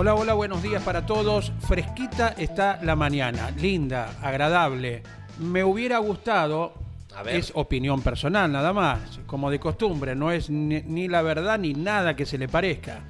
[0.00, 1.52] Hola, hola, buenos días para todos.
[1.68, 5.02] Fresquita está la mañana, linda, agradable.
[5.38, 6.72] Me hubiera gustado,
[7.26, 11.74] es opinión personal nada más, como de costumbre, no es ni, ni la verdad ni
[11.74, 13.00] nada que se le parezca,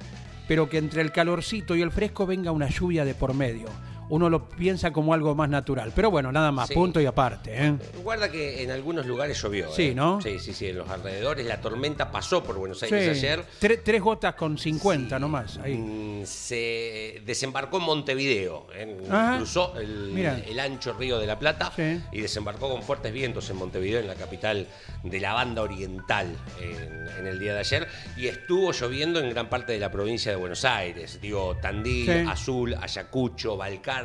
[0.49, 3.69] pero que entre el calorcito y el fresco venga una lluvia de por medio
[4.11, 5.93] uno lo piensa como algo más natural.
[5.95, 7.51] Pero bueno, nada más, punto y aparte.
[7.53, 7.77] ¿eh?
[8.03, 9.71] Guarda que en algunos lugares llovió.
[9.71, 9.95] Sí, ¿eh?
[9.95, 10.19] ¿no?
[10.21, 11.45] Sí, sí, sí, en los alrededores.
[11.45, 13.45] La tormenta pasó por Buenos Aires ayer.
[13.59, 15.57] Tres, gotas con 50 nomás.
[15.59, 15.77] Ahí.
[15.77, 18.67] Mm, se desembarcó en Montevideo.
[18.75, 18.97] ¿eh?
[19.37, 21.71] Cruzó el, el, ancho río de la Plata
[22.11, 24.67] y desembarcó con fuertes vientos en Montevideo, en la capital
[25.03, 27.87] de la banda oriental, en, el día de ayer.
[28.17, 31.19] Y estuvo lloviendo en gran parte de la provincia de Buenos Aires.
[31.21, 34.00] Digo, Tandil, Azul, Ayacucho, Balcar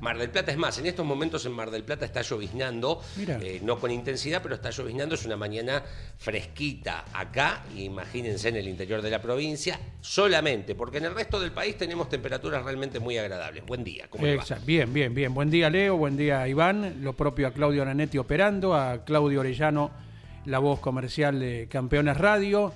[0.00, 3.60] Mar del Plata es más, en estos momentos en Mar del Plata está lloviznando, eh,
[3.62, 5.82] no con intensidad, pero está lloviznando, es una mañana
[6.18, 11.52] fresquita acá, imagínense en el interior de la provincia, solamente, porque en el resto del
[11.52, 13.64] país tenemos temperaturas realmente muy agradables.
[13.66, 14.64] Buen día, ¿cómo Exacto.
[14.66, 15.34] Bien, bien, bien.
[15.34, 19.90] Buen día, Leo, buen día, Iván, lo propio a Claudio Nanetti operando, a Claudio Orellano,
[20.44, 22.72] la voz comercial de Campeones Radio.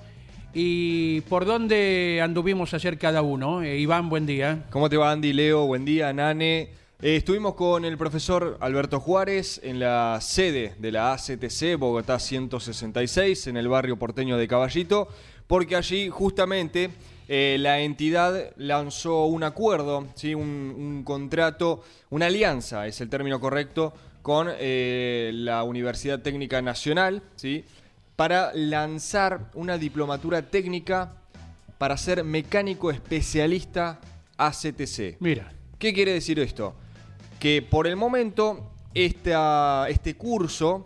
[0.53, 3.61] ¿Y por dónde anduvimos ayer cada uno?
[3.61, 4.65] Eh, Iván, buen día.
[4.69, 5.65] ¿Cómo te va Andy, Leo?
[5.65, 6.69] Buen día, Nane.
[7.01, 13.47] Eh, estuvimos con el profesor Alberto Juárez en la sede de la ACTC Bogotá 166
[13.47, 15.07] en el barrio porteño de Caballito,
[15.47, 16.89] porque allí justamente
[17.29, 20.35] eh, la entidad lanzó un acuerdo, ¿sí?
[20.35, 27.65] un, un, contrato, una alianza, es el término correcto, con la Universidad Técnica Nacional, ¿sí?
[28.21, 31.13] Para lanzar una diplomatura técnica
[31.79, 33.99] para ser mecánico especialista
[34.37, 35.17] ACTC.
[35.19, 35.51] Mira.
[35.79, 36.75] ¿Qué quiere decir esto?
[37.39, 40.85] Que por el momento este curso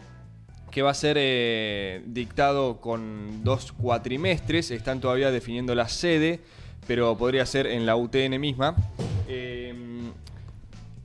[0.72, 6.40] que va a ser eh, dictado con dos cuatrimestres, están todavía definiendo la sede,
[6.88, 8.78] pero podría ser en la UTN misma.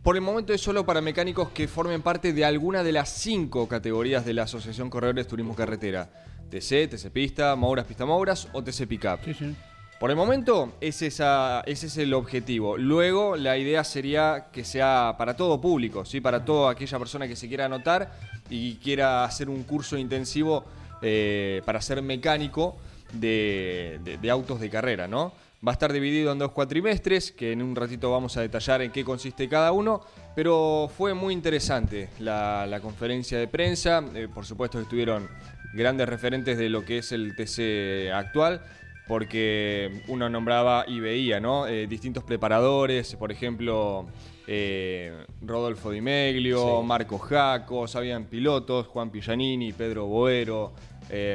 [0.03, 3.69] Por el momento es solo para mecánicos que formen parte de alguna de las cinco
[3.69, 6.09] categorías de la Asociación Corredores Turismo Carretera.
[6.51, 9.23] TC, TC Pista, Mouras Pista Mouras o TC Pickup.
[9.25, 9.55] Sí, sí.
[10.01, 12.79] Por el momento es esa, ese es el objetivo.
[12.79, 16.23] Luego la idea sería que sea para todo público, ¿sí?
[16.23, 18.11] para toda aquella persona que se quiera anotar
[18.49, 20.65] y quiera hacer un curso intensivo
[21.03, 22.79] eh, para ser mecánico
[23.13, 25.35] de, de autos de carrera, ¿no?
[25.67, 28.91] Va a estar dividido en dos cuatrimestres, que en un ratito vamos a detallar en
[28.91, 30.01] qué consiste cada uno,
[30.35, 34.03] pero fue muy interesante la, conferencia de prensa.
[34.15, 35.29] Eh, por supuesto estuvieron
[35.75, 38.63] grandes referentes de lo que es el TC actual,
[39.07, 41.67] porque uno nombraba y veía ¿no?
[41.67, 44.07] Eh, distintos preparadores, por ejemplo,
[44.47, 50.73] eh, Rodolfo Di Meglio, Marco Jaco, habían pilotos, Juan Pillanini, Pedro Boero,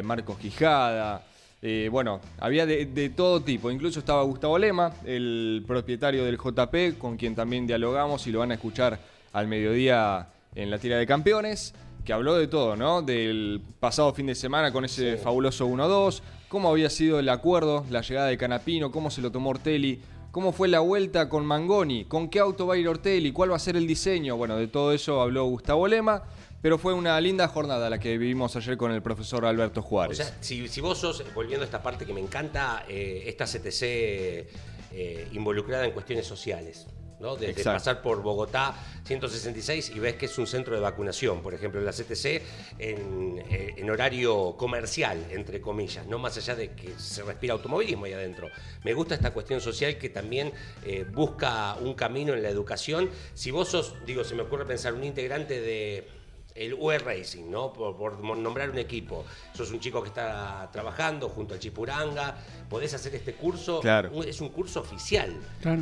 [0.02, 1.35] Marcos Quijada.
[1.68, 3.72] Eh, bueno, había de, todo tipo.
[3.72, 8.52] Incluso estaba Gustavo Lema, el propietario del JP, con quien también dialogamos y lo van
[8.52, 9.00] a escuchar
[9.34, 13.02] al mediodía en la tira de campeones, que habló de todo, ¿no?
[13.02, 18.02] Del pasado fin de semana con ese fabuloso 1-2, cómo había sido el acuerdo, la
[18.02, 20.00] llegada de Canapino, cómo se lo tomó Ortelli,
[20.36, 23.56] cómo fue la vuelta con Mangoni, con qué auto va a ir Ortelli, cuál va
[23.56, 24.36] a ser el diseño.
[24.36, 26.24] Bueno, de todo eso habló Gustavo Lema.
[26.62, 30.20] Pero fue una linda jornada la que vivimos ayer con el profesor Alberto Juárez.
[30.20, 33.82] O sea, si, vos sos, volviendo a esta parte que me encanta, eh, esta CTC
[33.84, 36.86] eh, involucrada en cuestiones sociales.
[37.20, 37.36] ¿No?
[37.36, 38.76] De, pasar por Bogotá
[39.06, 43.90] 166 y ves que es un centro de vacunación, por ejemplo, la CTC eh, en,
[43.90, 48.50] horario comercial, entre comillas, no más allá de que se respira automovilismo ahí adentro.
[48.84, 50.52] Me gusta esta cuestión social que también
[51.14, 53.10] busca un camino en la educación.
[53.34, 56.15] Si vos sos, digo, se me ocurre pensar, un integrante de
[56.56, 57.74] el UE Racing, ¿no?
[57.74, 59.26] Por, nombrar un equipo.
[59.54, 62.38] Sos un chico que está trabajando junto al Chipuranga,
[62.70, 63.82] podés hacer este curso.
[63.82, 64.24] Claro.
[64.24, 65.36] Es un curso oficial.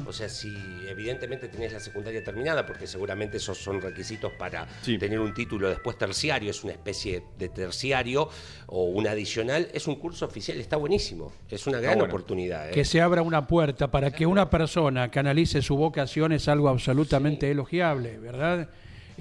[0.08, 0.52] O sea, si
[0.90, 5.98] evidentemente tenés la secundaria terminada, porque seguramente esos son requisitos para tener un título después
[5.98, 8.30] terciario, es una especie de terciario
[8.66, 11.32] o un adicional, es un curso oficial, está buenísimo.
[11.50, 12.70] Es una gran oportunidad.
[12.70, 12.72] ¿eh?
[12.74, 17.52] Que se abra una puerta para que una persona canalice su vocación es algo absolutamente
[17.52, 18.70] elogiable, ¿verdad?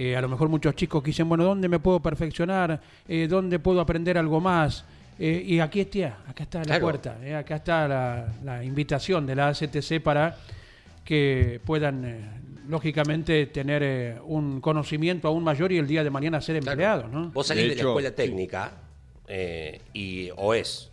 [0.02, 2.80] Eh, a lo mejor muchos chicos que dicen, bueno, ¿dónde me puedo perfeccionar?
[3.06, 4.84] Eh, ¿Dónde puedo aprender algo más?
[5.16, 10.00] Eh, y aquí está, acá está la puerta, acá está la, invitación de la ACTC
[10.02, 10.36] para
[11.04, 17.08] que puedan, lógicamente, tener un conocimiento aún mayor y el día de mañana ser empleados.
[17.08, 17.30] ¿no?
[17.30, 18.72] Vos salís de, la escuela técnica
[19.94, 20.90] y o es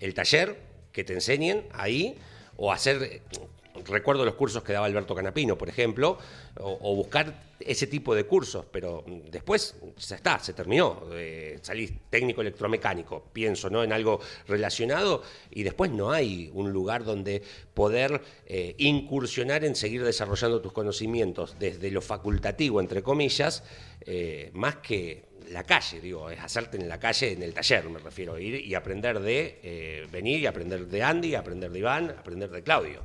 [0.00, 0.58] el taller
[0.92, 2.16] que te enseñen ahí
[2.58, 3.22] o hacer
[3.86, 6.18] recuerdo los cursos que daba Alberto Canapino, por ejemplo,
[6.60, 11.02] o, buscar ese tipo de cursos, pero después ya está, se terminó.
[11.12, 13.84] Eh, salís técnico electromecánico, pienso ¿no?
[13.84, 17.42] en algo relacionado, y después no hay un lugar donde
[17.74, 23.64] poder eh, incursionar en seguir desarrollando tus conocimientos desde lo facultativo, entre comillas,
[24.00, 27.98] eh, más que la calle, digo, es hacerte en la calle, en el taller, me
[27.98, 32.62] refiero, ir y aprender de venir y aprender de Andy, aprender de Iván, aprender de
[32.62, 33.02] Claudio.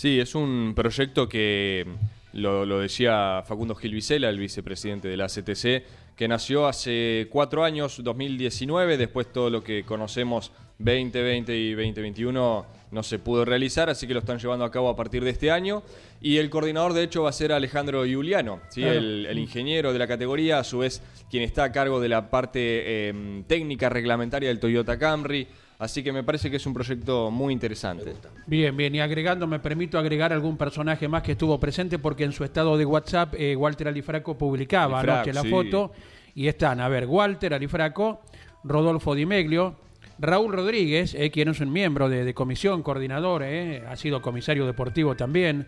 [0.00, 1.84] Sí, es un proyecto que
[2.32, 8.96] lo, decía Facundo Gilvicela, el vicepresidente de la CTC, que nació hace cuatro años, 2019,
[8.96, 14.20] después todo lo que conocemos 2020 y 2021 no se pudo realizar, así que lo
[14.20, 15.82] están llevando a cabo a partir de este año.
[16.22, 18.82] Y el coordinador, de hecho, va a ser Alejandro Giuliano, ¿sí?
[18.82, 23.08] el, ingeniero de la categoría, a su vez quien está a cargo de la parte
[23.08, 25.46] em, técnica reglamentaria del Toyota Camry.
[25.80, 28.12] Así que me parece que es un proyecto muy interesante.
[28.46, 28.94] Bien, bien.
[28.94, 32.76] Y agregando, me permito agregar algún personaje más que estuvo presente porque en su estado
[32.76, 35.92] de WhatsApp eh, Walter Alifraco publicaba anoche la foto.
[36.34, 38.20] Y están, a ver, Walter Alifraco,
[38.62, 39.74] Rodolfo Di Meglio,
[40.18, 45.16] Raúl Rodríguez, eh, quien es un miembro de, comisión, coordinador, eh, ha sido comisario deportivo
[45.16, 45.66] también,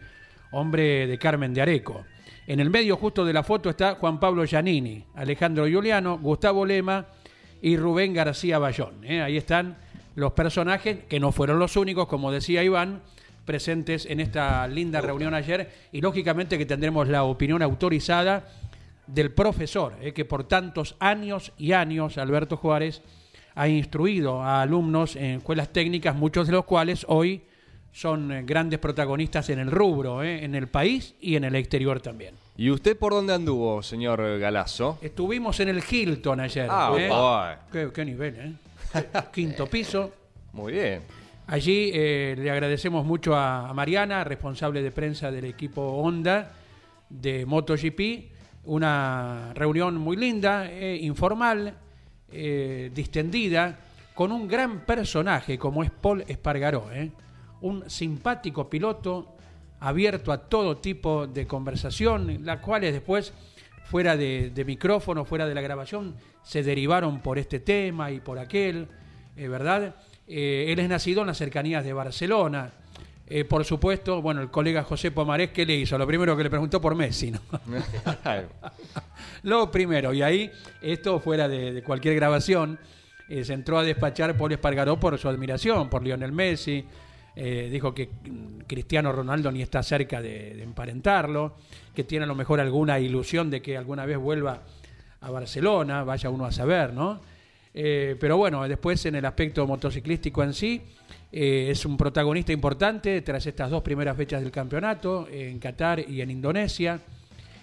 [0.50, 2.04] hombre de Carmen de Areco.
[2.46, 7.06] En el medio justo de la foto está Juan Pablo Giannini, Alejandro Giuliano, Gustavo Lema
[7.62, 9.02] y Rubén García Bayón.
[9.04, 9.78] Ahí están
[10.14, 13.02] los personajes, que no fueron los únicos, como decía Iván,
[13.44, 18.44] presentes en esta linda reunión ayer, y lógicamente que tendremos la opinión autorizada
[19.06, 23.02] del profesor, eh, que por tantos años y años, Alberto Juárez,
[23.54, 27.42] ha instruido a alumnos en escuelas técnicas, muchos de los cuales hoy
[27.92, 32.00] son eh, grandes protagonistas en el rubro, eh, en el país y en el exterior
[32.00, 32.34] también.
[32.56, 34.98] ¿Y usted por dónde anduvo, señor Galazo?
[35.02, 36.68] Estuvimos en el Hilton ayer.
[36.70, 38.52] Ah, qué, qué nivel, ¿eh?
[39.32, 40.12] quinto piso.
[40.52, 41.02] Muy bien.
[41.46, 46.52] Allí eh, le agradecemos mucho a, Mariana, responsable de prensa del equipo Honda
[47.08, 48.32] de MotoGP.
[48.64, 51.74] Una reunión muy linda, eh, informal,
[52.30, 53.78] eh, distendida,
[54.14, 56.88] con un gran personaje como es Paul Espargaró.
[57.62, 59.36] Un simpático piloto,
[59.80, 63.32] abierto a todo tipo de conversación, las cuales después
[63.92, 68.88] fuera de, micrófono, fuera de la grabación, se derivaron por este tema y por aquel,
[69.36, 69.96] eh, ¿verdad?
[70.26, 72.72] Eh, él es nacido en las cercanías de Barcelona.
[73.26, 75.98] Eh, por supuesto, bueno, el colega José Pomarés, ¿qué le hizo?
[75.98, 77.40] Lo primero que le preguntó por Messi, ¿no?
[79.42, 80.50] Lo primero, y ahí,
[80.80, 82.78] esto fuera de, cualquier grabación,
[83.28, 86.86] se entró a despachar Paul Espargaró por su admiración, por Lionel Messi,
[87.34, 88.10] dijo que
[88.66, 91.56] Cristiano Ronaldo ni está cerca de, emparentarlo,
[91.94, 94.62] que tiene a lo mejor alguna ilusión de que alguna vez vuelva
[95.20, 97.20] a Barcelona, vaya uno a saber, ¿no?
[97.74, 100.82] Eh, pero bueno, después en el aspecto motociclístico en sí,
[101.32, 106.20] eh, es un protagonista importante tras estas dos primeras fechas del campeonato, en Qatar y
[106.20, 107.00] en Indonesia.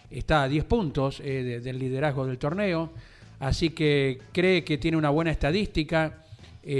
[0.09, 2.91] Está a 10 puntos eh, del liderazgo del torneo,
[3.39, 6.23] así que cree que tiene una buena estadística.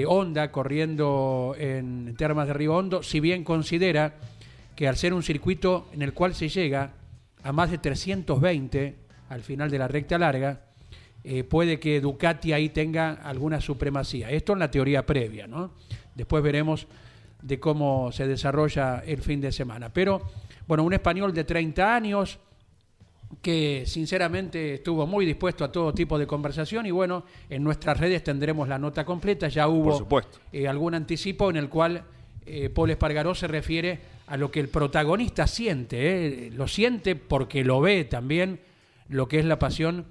[0.07, 4.15] Honda corriendo en Termas de Río Hondo, si bien considera
[4.75, 6.91] que al ser un circuito en el cual se llega
[7.43, 8.95] a más de 320
[9.29, 10.61] al final de la recta larga,
[11.23, 14.29] eh, puede que Ducati ahí tenga alguna supremacía.
[14.29, 15.71] Esto en la teoría previa, ¿no?
[16.15, 16.87] Después veremos
[17.41, 19.91] de cómo se desarrolla el fin de semana.
[19.91, 20.21] Pero,
[20.67, 22.39] bueno, un español de 30 años
[23.41, 28.23] que sinceramente estuvo muy dispuesto a todo tipo de conversación y bueno, en nuestras redes
[28.23, 30.07] tendremos la nota completa, ya hubo
[30.51, 32.03] eh, algún anticipo en el cual
[32.45, 37.81] eh, Paul Espargaró se refiere a lo que el protagonista siente, lo siente porque lo
[37.81, 38.59] ve también,
[39.07, 40.05] lo que es la pasión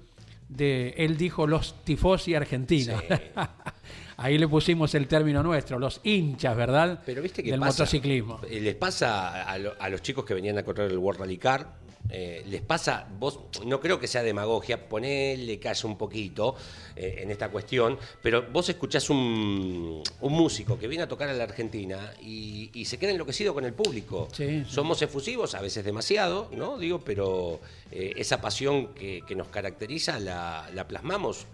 [0.49, 3.01] de, él dijo los tifosi argentinos.
[4.17, 7.01] Ahí le pusimos el término nuestro, los hinchas, ¿verdad?
[7.05, 8.41] Pero viste que Del motociclismo.
[8.49, 11.75] Eh, les pasa a, los chicos que venían a correr el World Rally Car,
[12.11, 16.55] eh, les pasa, vos no creo que sea demagogia, ponele calle un poquito
[16.95, 21.33] eh, en esta cuestión, pero vos escuchás un, un, músico que viene a tocar a
[21.33, 24.27] la Argentina y, se queda enloquecido con el público.
[24.67, 26.79] Somos efusivos, a veces demasiado, ¿no?
[26.79, 27.59] Digo, pero
[27.91, 31.45] eh, esa pasión que, nos caracteriza la, la plasmamos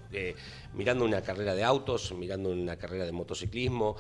[0.74, 3.98] mirando una carrera de autos, mirando una carrera de motociclismo,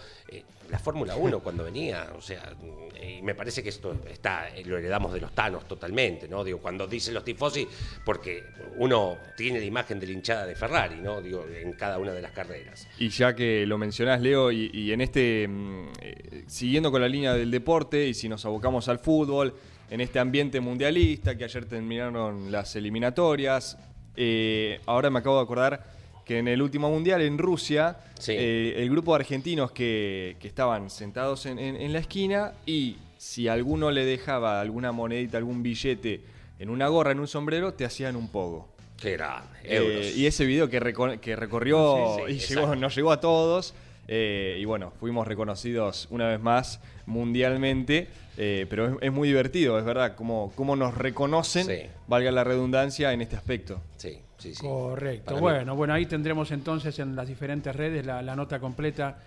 [0.69, 2.53] la Fórmula 1 cuando venía, o sea,
[3.01, 6.43] y me parece que esto está, lo heredamos de los Tanos totalmente, ¿no?
[6.43, 7.67] Digo, cuando dicen los tifosi,
[8.03, 8.43] porque
[8.77, 11.21] uno tiene la imagen de la hinchada de Ferrari, ¿no?
[11.21, 12.87] Digo, en cada una de las carreras.
[12.97, 17.33] Y ya que lo mencionás, Leo, y, en este, mm, eh, siguiendo con la línea
[17.33, 19.53] del deporte, y si nos abocamos al fútbol,
[19.89, 23.77] en este ambiente mundialista, que ayer terminaron las eliminatorias,
[24.15, 25.94] eh, ahora me acabo de acordar
[26.25, 31.45] que en el último mundial en Rusia, eh, el grupo de argentinos que, estaban sentados
[31.45, 36.21] en, la esquina y si alguno le dejaba alguna monedita, algún billete
[36.59, 38.67] en una gorra, en un sombrero, te hacían un pogo.
[38.97, 40.79] Qué grande, eh, y ese video que,
[41.21, 43.73] que recorrió y llegó, nos llegó a todos.
[44.07, 50.15] Eh, y bueno, fuimos reconocidos una vez más mundialmente, pero es, muy divertido, es verdad,
[50.15, 53.81] cómo, cómo nos reconocen, valga la redundancia, en este aspecto.
[53.97, 54.19] Sí.
[54.59, 55.37] Correcto.
[55.39, 59.17] bueno, bueno, ahí tendremos entonces en las diferentes redes la, nota completa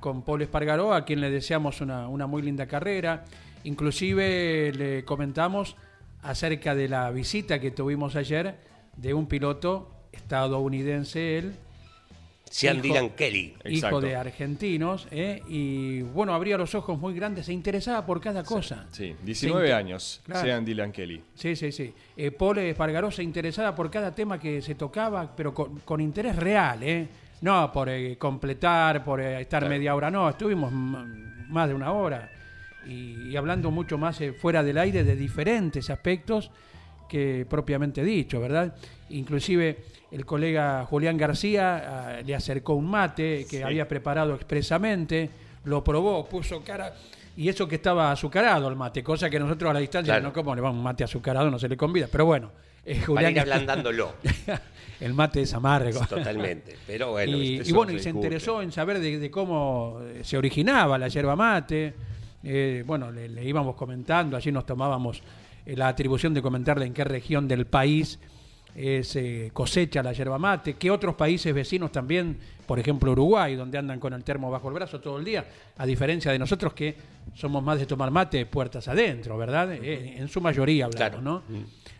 [0.00, 3.24] con Paul Espargaró, a quien le deseamos una, una muy linda carrera.
[3.64, 5.76] Inclusive le comentamos
[6.22, 8.56] acerca de la visita que tuvimos ayer
[8.96, 11.54] de un piloto estadounidense, él,
[12.50, 13.54] sean Dylan Kelly.
[13.64, 15.40] Hijo de argentinos, ¿eh?
[15.48, 18.86] y bueno, abría los ojos muy grandes, se interesaba por cada cosa.
[18.90, 21.22] Sí, 19 años, Sean Dylan Kelly.
[21.34, 21.94] Sí, sí, sí.
[22.16, 26.82] Eh, Paul Espargaró se interesaba por cada tema que se tocaba, pero con, interés real,
[26.82, 27.08] ¿eh?
[27.42, 32.32] No por eh, completar, por eh, estar media hora, no, estuvimos más de una hora.
[32.84, 36.50] Y, y hablando mucho más fuera del aire de diferentes aspectos
[37.08, 38.74] que propiamente dicho, ¿verdad?
[39.10, 39.78] Inclusive
[40.10, 45.30] el colega Julián García ah, le acercó un mate que había preparado expresamente,
[45.64, 46.94] lo probó, puso cara
[47.36, 50.54] y eso que estaba azucarado el mate, cosa que nosotros a la distancia no como
[50.54, 52.50] le vamos un mate azucarado, no se le convida, pero bueno.
[52.84, 54.14] Eh, Julián Para ir ablandándolo.
[55.00, 56.00] el mate es amargo.
[56.06, 57.36] Totalmente, pero bueno.
[57.36, 61.94] Y, bueno, y se interesó en saber de, cómo eh, se originaba la yerba mate.
[62.42, 65.22] Eh, bueno, le, le, íbamos comentando, allí nos tomábamos
[65.66, 68.18] la atribución de comentarle en qué región del país
[68.74, 73.98] se cosecha la yerba mate, que otros países vecinos también, por ejemplo Uruguay, donde andan
[74.00, 75.44] con el termo bajo el brazo todo el día,
[75.76, 76.96] a diferencia de nosotros que
[77.34, 79.72] somos más de tomar mate puertas adentro, ¿verdad?
[79.72, 81.42] Eh, en su mayoría hablamos, ¿no?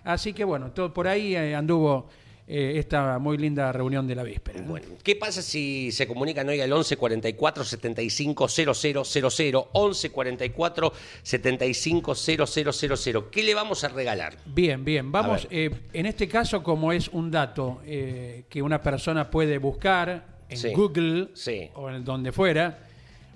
[0.05, 2.09] Así que bueno, todo por ahí eh, anduvo
[2.53, 4.61] eh, esta muy linda reunión de la víspera.
[4.63, 10.93] Bueno, ¿qué pasa si se comunican hoy al 11 44 75 000, 11 44
[11.23, 13.31] 75 000?
[13.31, 14.37] ¿Qué le vamos a regalar?
[14.47, 19.31] Bien, bien, vamos, eh, en este caso como es un dato eh, que una persona
[19.31, 21.29] puede buscar en Google
[21.75, 22.81] o en donde fuera,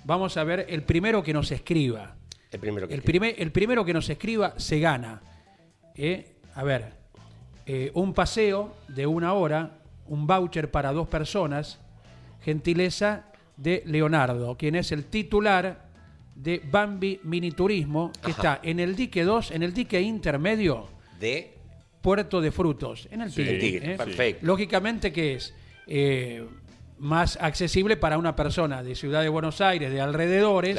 [0.02, 2.16] vamos a ver el primero que nos escriba.
[2.50, 5.22] El primero que el, primer, el primero que nos escriba se gana.
[6.56, 7.03] a ver,
[7.66, 11.80] eh, un paseo de una hora, un voucher para dos personas,
[12.42, 13.24] gentileza
[13.56, 15.84] de Leonardo, quien es el titular
[16.34, 20.88] de Bambi Mini Turismo, que está en el dique 2, en el dique intermedio
[21.20, 21.54] de
[22.02, 23.94] Puerto de Frutos, en el Tigre.
[23.94, 23.96] ¿eh?
[23.96, 24.46] Perfecto.
[24.46, 25.54] Lógicamente que es
[25.86, 26.44] eh,
[26.98, 30.78] más accesible para una persona de Ciudad de Buenos Aires, de alrededores,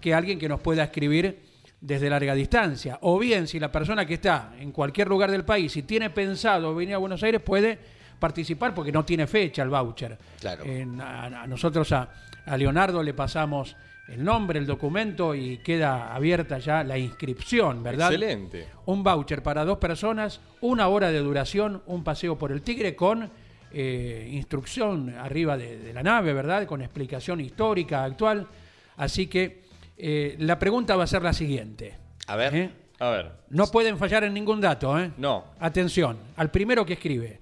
[0.00, 1.47] que alguien que nos pueda escribir
[1.80, 2.98] desde larga distancia.
[3.02, 6.74] O bien, si la persona que está en cualquier lugar del país y tiene pensado
[6.74, 7.78] venir a Buenos Aires, puede
[8.18, 10.18] participar porque no tiene fecha el voucher.
[10.40, 10.64] Claro.
[11.00, 12.08] a, nosotros, a,
[12.56, 13.76] Leonardo, le pasamos
[14.08, 18.12] el nombre, el documento y queda abierta ya la inscripción, ¿verdad?
[18.12, 18.66] Excelente.
[18.86, 23.30] Un voucher para dos personas, una hora de duración, un paseo por el Tigre con
[23.70, 26.66] eh, instrucción arriba de la nave, ¿verdad?
[26.66, 28.48] Con explicación histórica actual.
[28.96, 29.67] Así que
[29.98, 31.96] eh, la pregunta va a ser la siguiente.
[32.26, 32.54] A ver.
[32.54, 32.70] ¿Eh?
[33.00, 33.32] A ver.
[33.50, 35.12] No pueden fallar en ningún dato, ¿eh?
[35.18, 35.44] No.
[35.60, 37.40] Atención, al primero que escribe.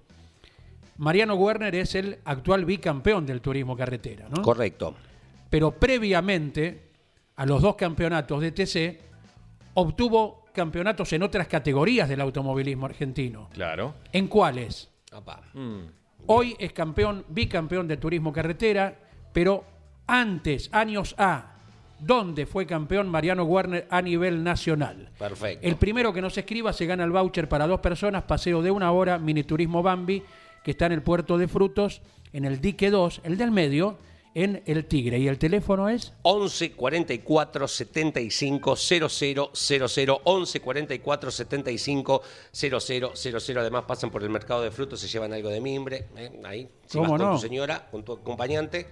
[0.99, 4.43] Mariano Werner es el actual bicampeón del turismo carretera, ¿no?
[4.43, 4.95] Correcto.
[5.51, 6.87] Pero previamente
[7.37, 9.01] a los dos campeonatos de TC,
[9.75, 13.51] obtuvo campeonatos en otras categorías del automovilismo argentino.
[13.53, 13.95] Claro.
[14.13, 14.91] ¿En cuáles?
[15.53, 15.81] Mm.
[16.27, 18.99] Hoy es campeón, bicampeón de turismo carretera,
[19.33, 19.65] pero
[20.07, 21.56] antes, años A,
[21.99, 25.11] ¿Dónde fue campeón Mariano Warner a nivel nacional.
[25.19, 25.67] Perfecto.
[25.67, 28.93] El primero que nos escriba se gana el voucher para dos personas, paseo de una
[28.93, 30.23] hora, mini turismo Bambi,
[30.63, 33.99] que está en el puerto de Frutos, en el dique 2, el del medio,
[34.35, 35.19] en El Tigre.
[35.19, 36.13] ¿Y el teléfono es?
[36.21, 39.09] 11 44 75 00
[39.55, 40.21] 00.
[40.25, 42.23] 11 44 75
[42.53, 42.81] 00
[43.15, 43.61] 00.
[43.61, 46.09] Además pasan por el mercado de frutos, se llevan algo de mimbre.
[46.17, 46.39] ¿eh?
[46.45, 48.87] Ahí, si vas con tu señora, con tu acompañante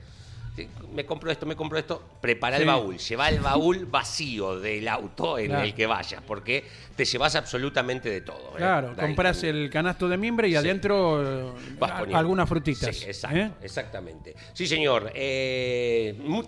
[0.93, 5.37] me compro esto, me compro esto, prepara el baúl, lleva el baúl vacío del auto
[5.39, 8.53] en el que vayas, porque te llevas absolutamente de todo.
[8.55, 8.59] ¿eh?
[8.59, 11.53] Claro, compras el canasto de mimbre y adentro eh,
[12.13, 12.95] algunas frutitas.
[12.95, 13.51] Sí, ¿eh?
[13.63, 14.37] exactamente.
[14.53, 15.13] Sí, señor.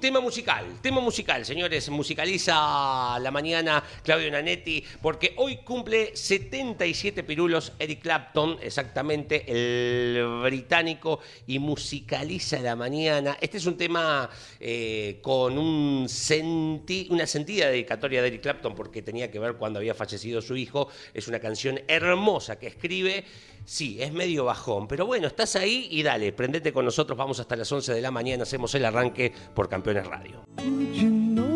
[0.00, 1.88] tema musical, tema musical, señores.
[1.90, 11.18] Musicaliza la mañana Claudio Nanetti, porque hoy cumple 77 pirulos Eric Clapton, exactamente, el británico,
[11.48, 13.36] y musicaliza la mañana.
[13.40, 13.95] Este es un tema
[14.60, 16.06] eh, con un
[17.10, 20.88] una sentida dedicatoria de Eric Clapton porque tenía que ver cuando había fallecido su hijo.
[21.14, 23.24] Es una canción hermosa que escribe.
[23.64, 27.56] Sí, es medio bajón, pero bueno, estás ahí y dale, prendete con nosotros, vamos hasta
[27.56, 31.55] las 11 de la mañana, hacemos el arranque por Campeones Radio.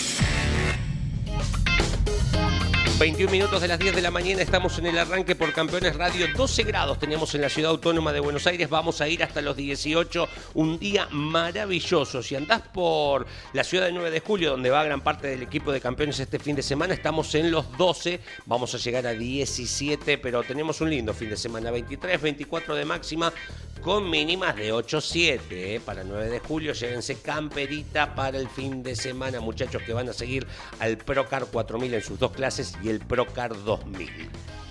[3.01, 6.27] 21 minutos de las 10 de la mañana estamos en el arranque por Campeones Radio.
[6.37, 8.69] 12 grados tenemos en la ciudad autónoma de Buenos Aires.
[8.69, 10.29] Vamos a ir hasta los 18.
[10.53, 12.21] Un día maravilloso.
[12.21, 15.71] Si andás por la ciudad de 9 de julio, donde va gran parte del equipo
[15.71, 18.19] de campeones este fin de semana, estamos en los 12.
[18.45, 21.71] Vamos a llegar a 17, pero tenemos un lindo fin de semana.
[21.71, 23.33] 23, 24 de máxima
[23.81, 25.81] con mínimas de 8-7 ¿eh?
[25.83, 26.73] para 9 de julio.
[26.73, 30.47] Llévense camperita para el fin de semana, muchachos que van a seguir
[30.79, 34.09] al Procar 4000 en sus dos clases y el Procar 2000.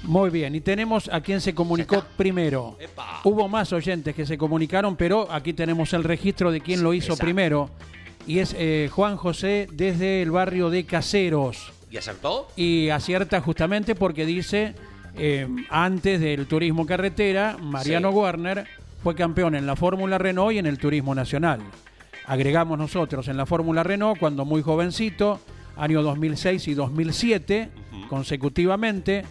[0.03, 2.79] Muy bien, y tenemos a quien se comunicó primero.
[3.25, 7.17] Hubo más oyentes que se comunicaron, pero aquí tenemos el registro de quien lo hizo
[7.17, 7.71] primero.
[8.27, 11.73] Y es eh, Juan José desde el barrio de Caseros.
[11.91, 12.49] ¿Y acertó?
[12.57, 14.75] Y acierta justamente porque dice,
[15.17, 18.67] eh, antes del turismo carretera, Mariano Warner
[19.03, 21.61] fue campeón en la Fórmula Renault y en el Turismo Nacional.
[22.27, 25.41] Agregamos nosotros en la Fórmula Renault cuando muy jovencito,
[25.77, 27.71] año 2006 y 2007,
[28.09, 29.25] consecutivamente.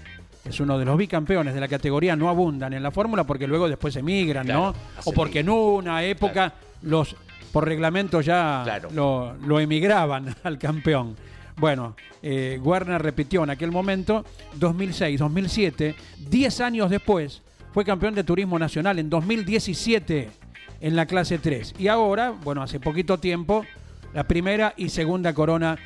[0.44, 3.70] Es uno de los bicampeones de la categoría, no abundan en la fórmula porque luego
[3.70, 4.74] después emigran, ¿no?
[5.06, 7.16] O porque en una época los
[7.52, 11.16] por reglamento ya lo, emigraban al campeón.
[11.58, 14.24] Bueno, eh, Werner repitió en aquel momento,
[14.56, 15.96] 2006, 2007,
[16.30, 20.30] 10 años después, fue campeón de turismo nacional en 2017
[20.82, 21.76] en la clase 3.
[21.78, 23.66] Y ahora, bueno, hace poquito tiempo,
[24.14, 25.78] la primera y segunda corona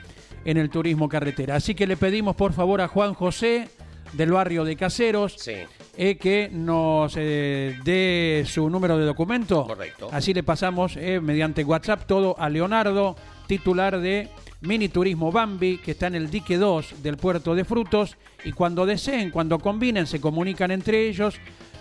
[0.45, 1.55] en el turismo carretera.
[1.55, 3.69] Así que le pedimos por favor a Juan José
[4.13, 9.65] del barrio de Caseros eh, que nos eh, dé su número de documento.
[9.65, 10.09] Correcto.
[10.11, 13.15] Así le pasamos eh, mediante WhatsApp todo a Leonardo,
[13.47, 14.29] titular de
[14.61, 18.17] Mini Turismo Bambi, que está en el dique 2 del puerto de Frutos.
[18.45, 21.35] Y cuando deseen, cuando combinen, se comunican entre ellos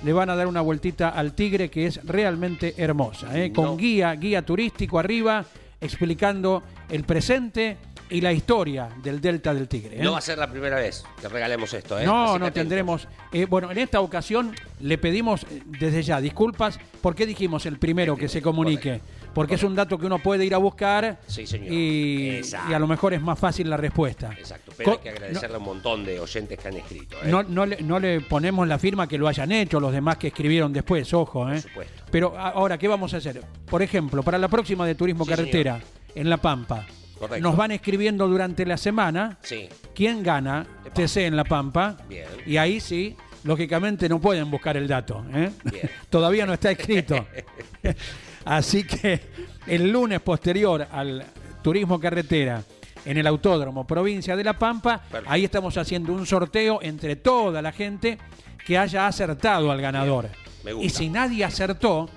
[0.04, 3.52] le van a dar una vueltita al Tigre que es realmente hermosa, ¿eh?
[3.52, 5.44] con guía, guía turístico arriba,
[5.80, 7.76] explicando el presente,
[8.12, 9.96] y la historia del Delta del Tigre.
[9.96, 10.02] ¿eh?
[10.02, 11.98] No va a ser la primera vez que regalemos esto.
[11.98, 12.04] ¿eh?
[12.04, 13.08] No, no tendremos.
[13.32, 16.78] Eh, bueno, en esta ocasión le pedimos desde ya disculpas.
[17.00, 19.00] ¿Por qué dijimos el primero que se comunique?
[19.34, 23.22] Porque es un dato que uno puede ir a buscar Y, a lo mejor es
[23.22, 24.34] más fácil la respuesta.
[24.38, 27.16] Exacto, pero hay que agradecerle a un montón de oyentes que han escrito.
[27.24, 30.28] No, no, le, no le ponemos la firma que lo hayan hecho, los demás que
[30.28, 31.44] escribieron después, ojo.
[31.44, 32.02] Por supuesto.
[32.10, 33.42] Pero ahora, ¿qué vamos a hacer?
[33.66, 35.80] Por ejemplo, para la próxima de Turismo Carretera,
[36.14, 36.86] en La Pampa,
[37.40, 39.68] nos van escribiendo durante la semana sí.
[39.94, 41.96] quién gana TC en La Pampa.
[42.46, 45.24] Y ahí sí, lógicamente no pueden buscar el dato.
[45.34, 45.50] ¿eh?
[46.10, 47.26] Todavía no está escrito.
[48.44, 49.20] Así que
[49.66, 51.24] el lunes posterior al
[51.62, 52.62] turismo carretera
[53.04, 57.72] en el Autódromo Provincia de La Pampa, ahí estamos haciendo un sorteo entre toda la
[57.72, 58.18] gente
[58.64, 60.28] que haya acertado al ganador.
[60.80, 62.08] Y si nadie acertó,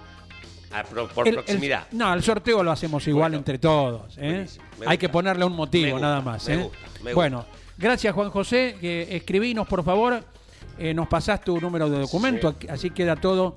[1.13, 1.87] por, proximidad.
[1.91, 4.15] no, el sorteo lo hacemos igual entre todos.
[4.17, 4.45] ¿eh?
[4.85, 6.47] Hay que ponerle un motivo, nada más.
[6.49, 6.69] ¿eh?
[7.13, 7.45] bueno,
[7.77, 8.77] gracias Juan José.
[8.79, 10.23] Que escribinos, por favor.
[10.77, 13.55] Eh, nos pasás tu número de documento, así queda todo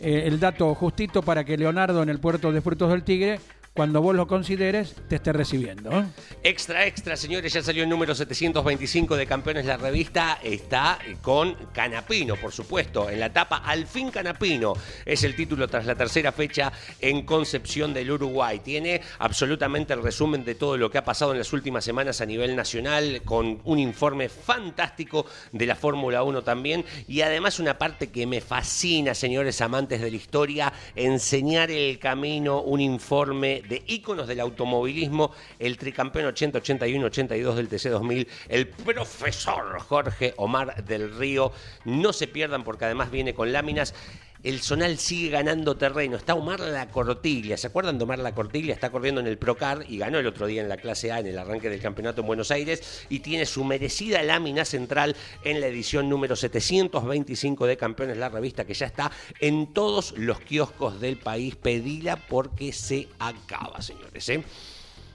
[0.00, 3.40] el dato justito para que Leonardo en el puerto de Frutos del Tigre
[3.78, 5.92] cuando vos lo consideres, te esté recibiendo.
[5.92, 6.04] ¿eh?
[6.42, 12.34] Extra, extra, señores, ya salió el número 725 de Campeones la revista, está con Canapino,
[12.34, 14.72] por supuesto, en la tapa Al fin Canapino,
[15.06, 18.58] es el título tras la tercera fecha en Concepción del Uruguay.
[18.64, 22.26] Tiene absolutamente el resumen de todo lo que ha pasado en las últimas semanas a
[22.26, 28.10] nivel nacional, con un informe fantástico de la Fórmula 1 también, y además una parte
[28.10, 34.26] que me fascina, señores amantes de la historia, enseñar el camino, un informe de íconos
[34.26, 41.52] del automovilismo, el tricampeón 80, 81, 82 del TC2000, el profesor Jorge Omar del Río.
[41.84, 43.94] No se pierdan porque además viene con láminas
[44.42, 46.16] el Zonal sigue ganando terreno.
[46.16, 47.56] Está Omar La Cortiglia.
[47.56, 48.74] ¿Se acuerdan de Omar La Cortiglia?
[48.74, 51.26] Está corriendo en el Procar y ganó el otro día en la clase A en
[51.26, 55.66] el arranque del campeonato en Buenos Aires y tiene su merecida lámina central en la
[55.66, 61.18] edición número 725 de Campeones, la revista que ya está en todos los kioscos del
[61.18, 61.56] país.
[61.56, 64.28] Pedila porque se acaba, señores.
[64.28, 64.42] ¿eh?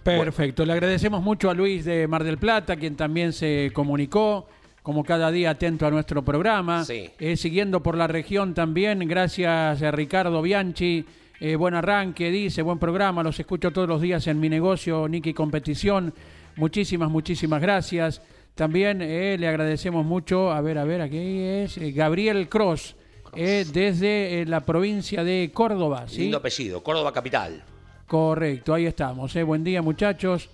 [0.04, 0.66] Perfecto.
[0.66, 4.48] Le agradecemos mucho a Luis de Mar del Plata, quien también se comunicó
[4.84, 9.92] como cada día atento a nuestro programa, eh, siguiendo por la región también, gracias a
[9.92, 11.06] Ricardo Bianchi,
[11.40, 15.34] eh, buen arranque, dice, buen programa, los escucho todos los días en mi negocio, Niki
[15.34, 16.14] Competición,
[16.58, 18.22] muchísimas, muchísimas gracias.
[18.56, 22.98] También eh, le agradecemos mucho, a ver, a ver, aquí es Gabriel Cross,
[23.34, 26.08] desde la provincia de Córdoba.
[26.08, 26.24] ¿sí?
[26.24, 27.64] Lindo apellido, Córdoba Capital.
[28.06, 29.34] Correcto, ahí estamos.
[29.46, 30.50] Buen día muchachos.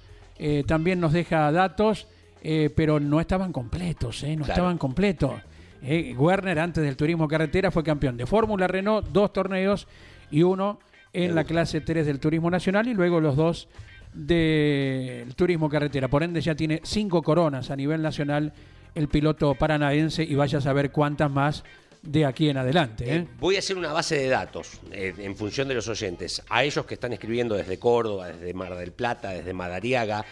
[0.65, 2.07] también nos deja datos.
[2.41, 4.35] Eh, pero no estaban completos, ¿eh?
[4.35, 5.33] no estaban completos.
[5.81, 9.87] Eh, Werner, antes del turismo carretera, fue campeón de Fórmula Renault, dos torneos
[10.31, 10.79] y uno
[11.11, 13.67] en la clase 3 del turismo nacional y luego los dos
[14.13, 16.07] del turismo carretera.
[16.07, 18.53] Por ende, ya tiene cinco coronas a nivel nacional
[18.95, 21.63] el piloto paranaense y vaya a saber cuántas más
[22.01, 23.13] de aquí en adelante.
[23.13, 23.27] ¿eh?
[23.39, 26.41] voy a hacer una base de datos en función de los oyentes.
[26.49, 30.25] A ellos que están escribiendo desde Córdoba, desde Mar del Plata, desde Madariaga,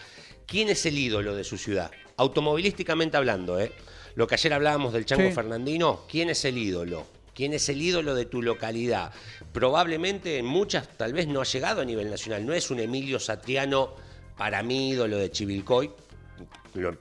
[0.48, 1.90] ¿Quién es el ídolo de su ciudad?
[2.16, 3.70] Automovilísticamente hablando, ¿eh?
[4.14, 7.06] Lo que ayer hablábamos del Chango Fernandino, ¿quién es el ídolo?
[7.34, 9.12] ¿Quién es el ídolo de tu localidad?
[9.52, 12.46] Probablemente en muchas tal vez no ha llegado a nivel nacional.
[12.46, 13.90] No es un Emilio Satriano
[14.38, 15.90] para mí ídolo de Chivilcoy,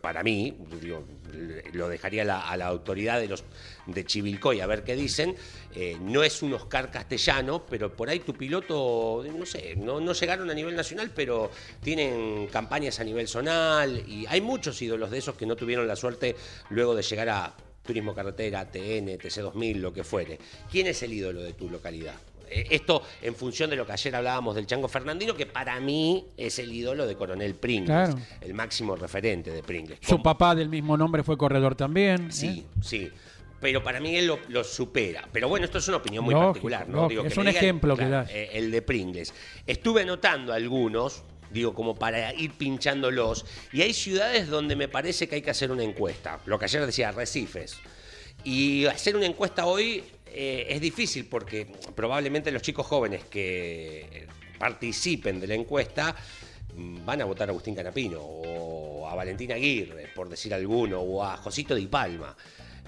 [0.02, 0.58] para mí,
[1.74, 3.44] lo dejaría a la autoridad de los
[3.88, 5.36] de Chivilcoy a ver qué dicen.
[5.74, 10.14] Eh, no es un Oscar castellano, pero por ahí tu piloto, no sé, no, no
[10.14, 11.52] llegaron a nivel nacional, pero
[11.82, 15.96] tienen campañas a nivel zonal y hay muchos ídolos de esos que no tuvieron la
[15.96, 16.36] suerte
[16.70, 20.38] luego de llegar a Turismo Carretera, TN, TC2000, lo que fuere.
[20.70, 22.16] ¿Quién es el ídolo de tu localidad?
[22.50, 26.26] Eh, esto en función de lo que ayer hablábamos del Chango Fernandino, que para mí
[26.38, 30.00] es el ídolo de Coronel Pringles, el máximo referente de Pringles.
[30.02, 32.32] Su papá del mismo nombre fue corredor también.
[32.32, 32.80] Sí, ¿eh?
[32.82, 33.12] sí.
[33.60, 35.28] Pero para mí él lo, supera.
[35.32, 37.08] Pero bueno, esto es una opinión muy particular, ¿no?
[37.08, 38.30] Digo, es un ejemplo que das.
[38.30, 39.34] Eh, el de Pringles.
[39.66, 43.46] Estuve anotando algunos, digo, como para ir pinchándolos.
[43.74, 46.40] Y hay ciudades donde me parece que hay que hacer una encuesta.
[46.46, 47.80] Lo que ayer decía, Recifes.
[48.44, 50.04] Y hacer una encuesta hoy
[50.40, 54.28] eh, es difícil porque probablemente los chicos jóvenes que
[54.60, 56.16] participen de la encuesta
[56.76, 61.24] mm, van a votar a Agustín Canapino o a Valentina Aguirre, por decir alguno, o
[61.24, 62.38] a Josito Di Palma.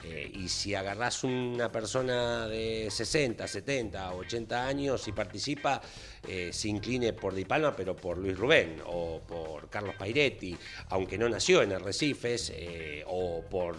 [0.03, 5.81] Eh, y si agarrás una persona de 60, 70, 80 años y participa,
[6.27, 10.57] eh, se incline por Di Palma, pero por Luis Rubén o por Carlos Pairetti,
[10.89, 13.77] aunque no nació en Arrecifes, eh, o por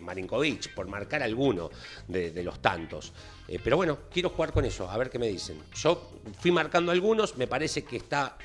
[0.00, 1.70] Marinkovic, por marcar alguno
[2.06, 3.12] de, de los tantos.
[3.62, 5.62] pero bueno, quiero jugar con eso, a ver qué me dicen.
[5.74, 8.36] Yo fui marcando algunos, me parece que está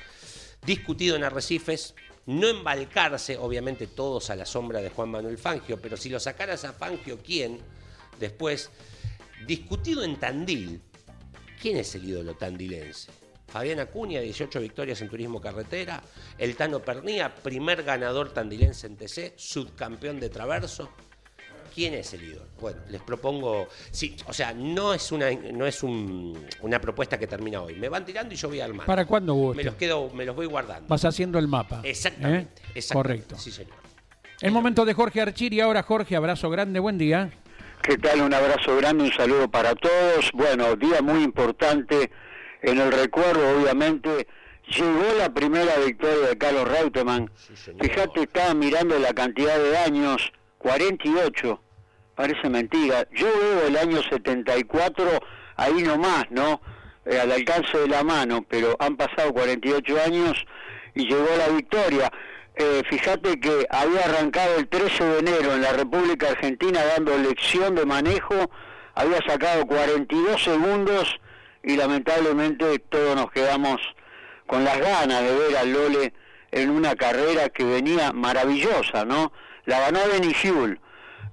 [0.64, 1.94] discutido en Arrecifes,
[2.26, 6.64] no embalcarse, obviamente todos a la sombra de Juan Manuel Fangio, pero si lo sacaras
[6.64, 7.60] a Fangio, ¿quién?
[8.18, 8.70] Después,
[9.46, 10.80] discutido en Tandil,
[11.60, 13.10] ¿quién es el ídolo tandilense?
[13.54, 16.02] Fabián Acuña, 18 victorias en turismo carretera.
[16.38, 20.90] El Tano Pernía, primer ganador tandilense en TC, subcampeón de traverso.
[21.74, 22.46] ¿Quién es el ídolo?
[22.60, 27.60] Bueno, les propongo, sí, o sea, no es una no es una propuesta que termina
[27.62, 27.74] hoy.
[27.74, 28.86] Me van tirando y yo voy a armar.
[28.86, 29.56] ¿Para cuándo vos?
[29.56, 30.86] Me los quedo, me los voy guardando.
[30.88, 31.80] Vas haciendo el mapa.
[31.82, 32.82] Exactamente, ¿eh?
[32.92, 33.36] Correcto.
[33.36, 33.74] Sí, señor.
[34.40, 35.60] El momento de Jorge Archiri.
[35.60, 37.30] Ahora, Jorge, abrazo grande, buen día.
[37.82, 38.20] ¿Qué tal?
[38.20, 40.30] Un abrazo grande, un saludo para todos.
[40.32, 42.10] Bueno, día muy importante
[42.62, 44.26] en el recuerdo, obviamente,
[44.68, 47.30] llegó la primera victoria de Carlos Reutemann.
[47.80, 51.60] Fíjate, estaba mirando la cantidad de años, 48,
[52.14, 53.06] parece mentira.
[53.12, 55.04] Yo veo el año 74
[55.56, 56.60] ahí nomás, ¿no?
[57.06, 60.46] Eh, al alcance de la mano, pero han pasado 48 años
[60.94, 62.10] y llegó la victoria.
[62.56, 67.74] Eh, fíjate que había arrancado el 13 de enero en la República Argentina dando lección
[67.74, 68.50] de manejo,
[68.94, 71.20] había sacado 42 segundos
[71.62, 73.80] y lamentablemente todos nos quedamos
[74.46, 76.12] con las ganas de ver a Lole
[76.52, 79.32] en una carrera que venía maravillosa, ¿no?
[79.64, 80.78] La ganó Benny Huel,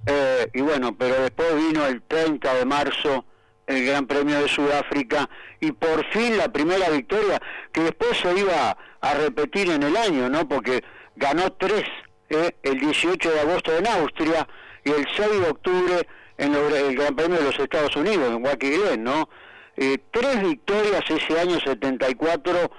[0.06, 3.24] eh, y bueno, pero después vino el 30 de marzo
[3.66, 5.28] el Gran Premio de Sudáfrica
[5.60, 7.40] y por fin la primera victoria
[7.72, 10.48] que después se iba a repetir en el año, ¿no?
[10.48, 10.82] Porque
[11.16, 11.84] ganó tres
[12.28, 14.46] eh, el 18 de agosto en Austria
[14.84, 18.76] y el 6 de octubre en el Gran Premio de los Estados Unidos, en Waukee
[18.76, 19.28] Glen, ¿no?
[19.76, 22.70] Eh, tres victorias ese año 74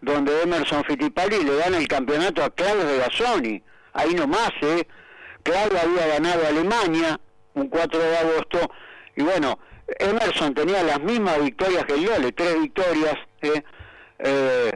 [0.00, 3.62] donde Emerson Fittipaldi le gana el campeonato a Claudio de Gazzoni,
[3.92, 4.86] ahí nomás, ¿eh?
[5.48, 7.18] Claudio había ganado Alemania
[7.54, 8.70] un 4 de agosto
[9.16, 9.58] y bueno,
[9.98, 13.62] Emerson tenía las mismas victorias que el Lole, tres victorias, ¿eh?
[14.18, 14.72] Eh,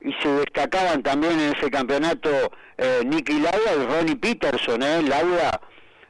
[0.00, 2.28] y se destacaban también en ese campeonato
[2.76, 5.02] eh, Nicky Lauda y Ronnie Peterson, ¿eh?
[5.02, 5.60] Lauda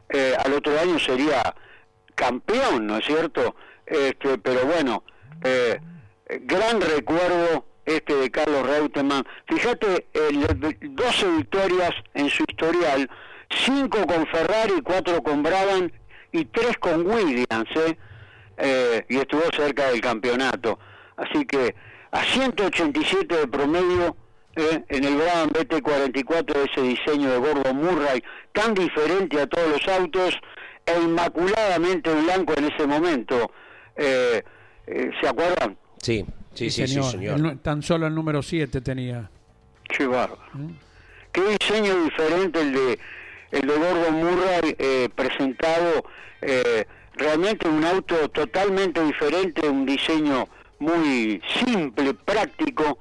[0.08, 1.54] eh, al otro año sería
[2.14, 3.54] campeón, ¿no es cierto?
[3.84, 5.04] Este, pero bueno,
[5.44, 5.78] eh,
[6.40, 9.24] gran recuerdo este de Carlos Reutemann.
[9.46, 10.06] Fíjate,
[10.80, 13.08] 12 victorias en su historial,
[13.50, 15.90] 5 con Ferrari, 4 con Brabham
[16.32, 17.98] y 3 con Williams, ¿eh?
[18.56, 19.04] ¿eh?
[19.08, 20.78] y estuvo cerca del campeonato.
[21.16, 21.74] Así que
[22.10, 24.16] a 187 de promedio
[24.56, 24.84] ¿eh?
[24.88, 30.38] en el Brabham BT44, ese diseño de Gordon Murray, tan diferente a todos los autos
[30.84, 33.50] e inmaculadamente blanco en ese momento.
[33.96, 34.42] Eh,
[34.86, 35.76] eh, ¿Se acuerdan?
[36.00, 37.58] Sí, sí, sí, señor.
[37.62, 39.30] tan solo el número 7 tenía.
[39.84, 40.42] Qué bárbaro.
[40.54, 40.70] ¿Mm?
[41.32, 42.98] Qué diseño diferente el de
[43.50, 46.04] el de Gordon Murray eh, presentado.
[47.14, 52.98] realmente un auto totalmente diferente, un diseño muy simple, práctico,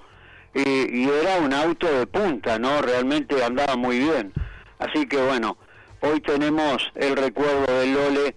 [0.54, 2.82] y era un auto de punta, ¿no?
[2.82, 4.32] Realmente andaba muy bien.
[4.80, 5.58] Así que bueno,
[6.00, 8.36] hoy tenemos el recuerdo de Lole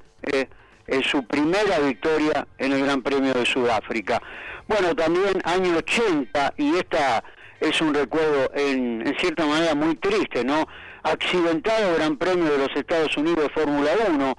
[0.89, 4.21] en su primera victoria en el Gran Premio de Sudáfrica.
[4.67, 7.23] Bueno, también año 80, y esta
[7.61, 10.67] es un recuerdo en, en cierta manera muy triste, ¿no?
[11.11, 14.35] Accidentado Gran Premio de los Estados Unidos de Fórmula 1.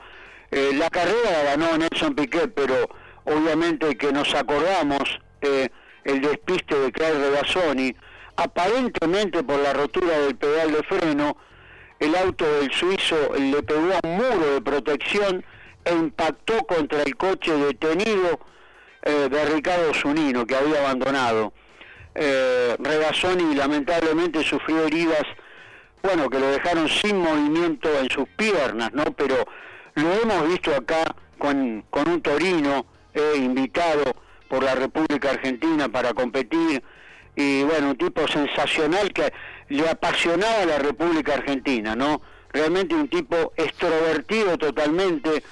[0.51, 2.89] Eh, la carrera la ganó Nelson Piquet, pero
[3.25, 5.69] obviamente que nos acordamos eh,
[6.03, 7.95] el despiste de Claire Regazzoni,
[8.35, 11.37] aparentemente por la rotura del pedal de freno,
[11.99, 15.43] el auto del suizo le pegó a un muro de protección
[15.83, 18.39] e impactó contra el coche detenido
[19.01, 21.53] eh, de Ricardo Zunino, que había abandonado.
[22.15, 25.23] Eh, Regazzoni lamentablemente sufrió heridas,
[26.01, 29.03] bueno, que lo dejaron sin movimiento en sus piernas, ¿no?
[29.05, 29.45] Pero
[29.95, 31.03] lo hemos visto acá
[31.37, 34.03] con, con un Torino eh, invitado
[34.47, 36.83] por la República Argentina para competir
[37.35, 39.31] y bueno, un tipo sensacional que
[39.69, 42.21] le apasionaba la República Argentina, ¿no?
[42.51, 45.43] Realmente un tipo extrovertido totalmente,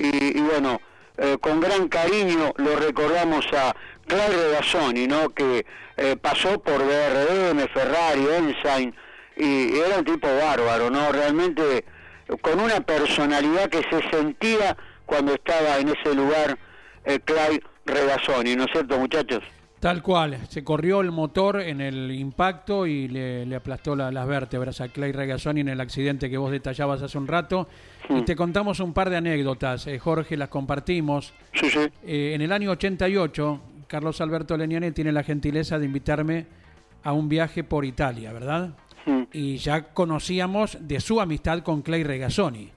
[0.00, 0.80] y, bueno,
[1.18, 3.74] eh, con gran cariño lo recordamos a
[4.06, 5.28] Claudio Gazzoni, ¿no?
[5.28, 8.94] que eh, pasó por BRM, Ferrari, Ensign,
[9.36, 11.12] y, era un tipo bárbaro, ¿no?
[11.12, 11.84] Realmente
[12.42, 16.56] con una personalidad que se sentía cuando estaba en ese lugar
[17.04, 19.42] eh, Clay Regazzoni, ¿no es cierto, muchachos?
[19.80, 24.88] Tal cual, se corrió el motor en el impacto y le, aplastó las vértebras a
[24.88, 27.66] Clay Regazzoni en el accidente que vos detallabas hace un rato.
[28.10, 31.32] Y te contamos un par de anécdotas, eh, Jorge, las compartimos.
[31.54, 31.78] Sí, sí.
[32.04, 36.46] Eh, en el año 88, Carlos Alberto Leniane tiene la gentileza de invitarme
[37.02, 38.74] a un viaje por Italia, ¿verdad?
[39.32, 42.70] Y ya conocíamos de su amistad con Clay Regazzoni.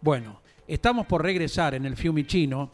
[0.00, 2.70] Bueno, estamos por regresar en el Fiumicino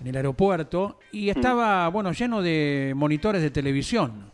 [0.00, 1.30] en el aeropuerto y mm.
[1.30, 4.32] estaba, bueno, lleno de monitores de televisión.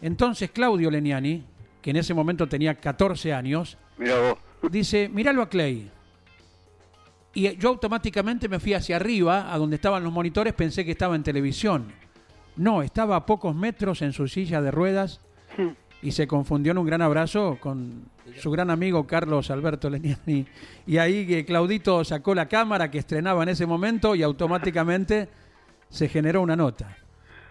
[0.00, 1.44] Entonces Claudio Leniani
[1.82, 3.78] que en ese momento tenía 14 años,
[4.70, 5.90] dice, míralo a Clay.
[7.32, 11.14] Y yo automáticamente me fui hacia arriba, a donde estaban los monitores, pensé que estaba
[11.16, 11.92] en televisión.
[12.56, 15.20] No, estaba a pocos metros en su silla de ruedas
[15.56, 15.68] hmm.
[16.02, 18.04] Y se confundió en un gran abrazo con
[18.38, 20.46] su gran amigo Carlos Alberto Leniani.
[20.86, 25.28] Y ahí que Claudito sacó la cámara que estrenaba en ese momento y automáticamente
[25.88, 26.96] se generó una nota.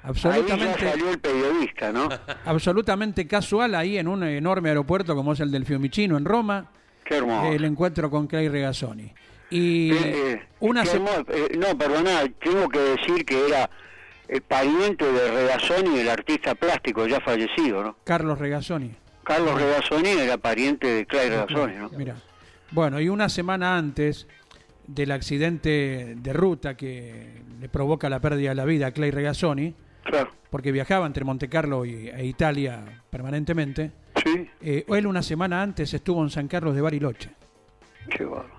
[0.01, 2.07] Absolutamente, salió el periodista, ¿no?
[2.45, 6.71] Absolutamente casual ahí en un enorme aeropuerto como es el del Fiumicino en Roma.
[7.03, 7.51] Qué hermoso.
[7.51, 9.12] El encuentro con Clay Regazzoni.
[9.51, 9.97] Y eh,
[10.33, 13.69] eh, una eh, no, perdona, tengo que decir que era
[14.29, 17.95] el pariente de Regazzoni, el artista plástico ya fallecido, ¿no?
[18.03, 18.91] Carlos Regazzoni.
[19.23, 21.89] Carlos Regazzoni era pariente de Clay Regazzoni, ¿no?
[21.89, 22.15] Mira.
[22.71, 24.27] Bueno, y una semana antes
[24.85, 29.73] del accidente de ruta que le provoca la pérdida de la vida a Clay Regazzoni,
[30.49, 33.91] porque viajaba entre Monte Carlo y, e Italia permanentemente,
[34.23, 34.49] sí.
[34.61, 37.31] él una semana antes estuvo en San Carlos de Bariloche.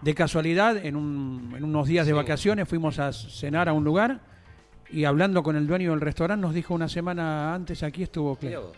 [0.02, 4.20] De casualidad, en, unos días de vacaciones fuimos a cenar a un lugar
[4.92, 8.72] y hablando con el dueño del restaurante nos dijo una semana antes aquí estuvo Cleo.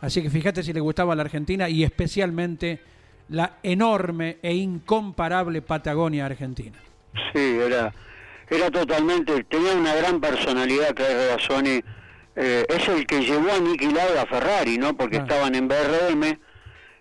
[0.00, 2.80] Así que fíjate si le gustaba la Argentina y especialmente
[3.28, 6.78] la enorme e incomparable Patagonia Argentina.
[7.32, 7.92] Sí, era,
[8.48, 11.80] era totalmente, tenía una gran personalidad que Regazzoni.
[12.36, 14.96] Eh, es el que llevó a Niki Lauda a Ferrari, ¿no?
[14.96, 15.22] Porque ah.
[15.22, 16.38] estaban en BRM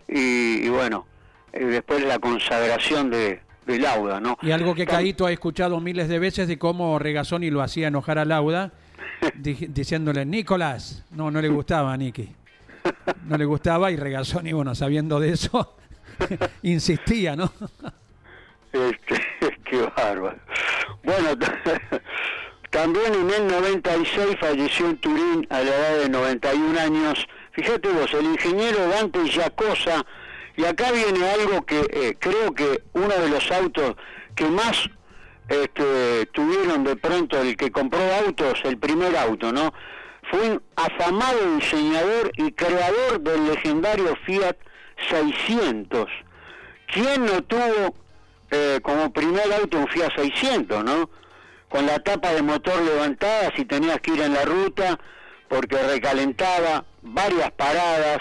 [0.07, 1.05] y bueno,
[1.53, 3.41] eh, después la consagración de,
[3.77, 4.37] Lauda, ¿no?
[4.41, 8.17] Y algo que Caíto ha escuchado miles de veces de cómo Regazzoni lo hacía enojar
[8.17, 8.71] a Lauda,
[9.35, 12.29] diciéndole, Nicolás, no, no le gustaba a Niki.
[13.25, 15.75] No le gustaba y Regazzoni, bueno, sabiendo de eso,
[16.63, 17.51] insistía, ¿no?
[18.71, 19.19] Este,
[19.63, 20.37] qué bárbaro.
[21.03, 21.29] Bueno,
[22.69, 27.27] también en el 96 falleció en Turín a la edad de 91 años.
[27.53, 30.05] Fíjate vos, el ingeniero Dante Giacosa
[30.59, 33.95] y acá viene algo que eh, creo que uno de los autos
[34.35, 34.89] que más
[35.47, 39.73] este, tuvieron de pronto el que compró autos, el primer auto, ¿no?
[40.29, 44.57] Fue un afamado diseñador y creador del legendario Fiat
[45.09, 46.09] 600.
[46.87, 47.95] ¿Quién no tuvo
[48.51, 51.09] eh, como primer auto un Fiat 600, ¿no?
[51.69, 54.99] Con la tapa de motor levantada si tenías que ir en la ruta
[55.47, 58.19] porque recalentaba varias paradas,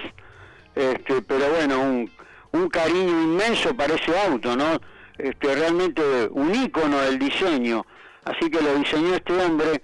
[0.76, 2.17] este, pero bueno, un
[2.52, 4.78] un cariño inmenso para ese auto, ¿no?
[5.16, 7.84] Este, realmente un ícono del diseño.
[8.24, 9.82] Así que lo diseñó este hombre,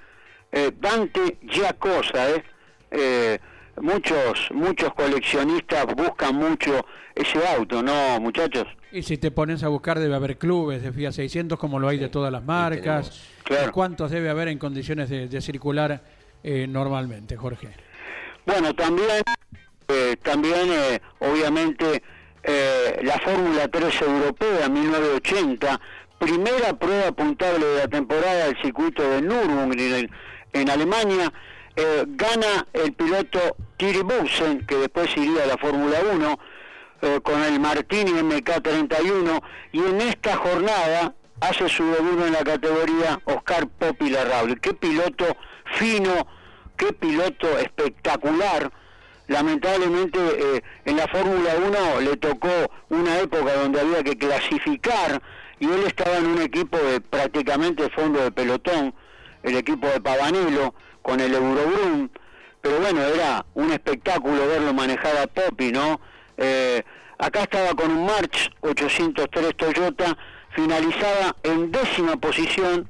[0.52, 2.44] eh, Dante Giacosa, ¿eh?
[2.90, 3.38] ¿eh?
[3.80, 8.66] muchos, muchos coleccionistas buscan mucho ese auto, ¿no, muchachos?
[8.92, 11.98] Y si te pones a buscar, debe haber clubes de Fiat 600 como lo hay
[11.98, 13.28] de todas las marcas.
[13.42, 13.72] Claro.
[13.72, 16.02] ¿Cuántos debe haber en condiciones de, circular
[16.42, 17.68] eh, normalmente, Jorge?
[18.46, 19.22] Bueno, también,
[19.88, 20.68] eh, también
[21.18, 22.02] obviamente
[22.44, 25.80] eh, la Fórmula 3 Europea 1980,
[26.18, 30.10] primera prueba puntable de la temporada del circuito de Nürburgring
[30.52, 31.32] en, Alemania,
[31.74, 36.38] eh, gana el piloto Thierry Bousen, que después iría a la Fórmula 1,
[37.00, 43.20] eh, con el Martini MK31, y en esta jornada hace su debut en la categoría
[43.24, 44.56] Oscar Popi Larrable.
[44.56, 45.24] Qué piloto
[45.76, 46.26] fino,
[46.76, 48.70] qué piloto espectacular
[49.26, 52.50] lamentablemente eh, en la Fórmula 1 le tocó
[52.90, 55.20] una época donde había que clasificar
[55.60, 58.94] y él estaba en un equipo de prácticamente fondo de pelotón,
[59.42, 62.08] el equipo de Pavanello con el Eurobrum,
[62.60, 66.00] pero bueno, era un espectáculo verlo manejar a Poppy, ¿no?
[66.36, 66.82] Eh,
[67.18, 70.16] acá estaba con un March 803 Toyota,
[70.50, 72.88] finalizada en décima posición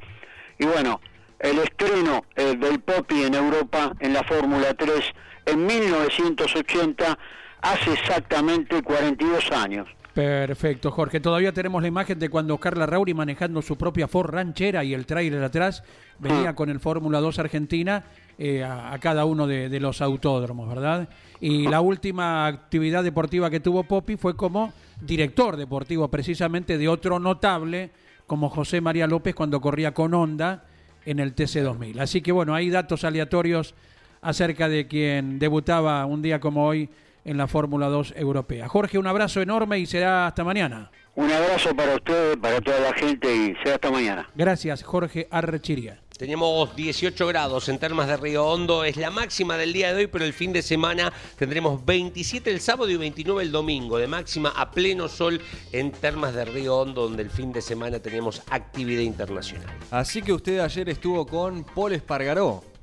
[0.58, 1.00] y bueno,
[1.38, 5.00] el estreno eh, del Poppy en Europa en la Fórmula 3
[5.46, 7.18] en 1980,
[7.62, 9.88] hace exactamente 42 años.
[10.14, 11.18] Perfecto, Jorge.
[11.18, 15.06] Todavía tenemos la imagen de cuando Carla Rauri manejando su propia Ford Ranchera y el
[15.06, 15.82] trailer atrás
[16.20, 16.54] venía ah.
[16.54, 18.04] con el Fórmula 2 Argentina
[18.38, 21.08] eh, a, cada uno de, los autódromos, ¿verdad?
[21.40, 27.18] Y la última actividad deportiva que tuvo Popi fue como director deportivo precisamente de otro
[27.18, 27.90] notable
[28.28, 30.64] como José María López cuando corría con Honda
[31.04, 32.00] en el TC2000.
[32.00, 33.74] Así que bueno, hay datos aleatorios
[34.24, 36.88] acerca de quien debutaba un día como hoy
[37.24, 38.68] en la Fórmula 2 europea.
[38.68, 40.90] Jorge, un abrazo enorme y será hasta mañana.
[41.14, 44.28] Un abrazo para usted, para toda la gente y será hasta mañana.
[44.34, 46.00] Gracias, Jorge Arrechiria.
[46.18, 50.06] Tenemos 18 grados en Termas de Río Hondo, es la máxima del día de hoy,
[50.06, 54.50] pero el fin de semana tendremos 27 el sábado y 29 el domingo, de máxima
[54.50, 55.40] a pleno sol
[55.72, 59.66] en Termas de Río Hondo, donde el fin de semana tenemos actividad internacional.
[59.90, 62.73] Así que usted ayer estuvo con Paul Espargaró.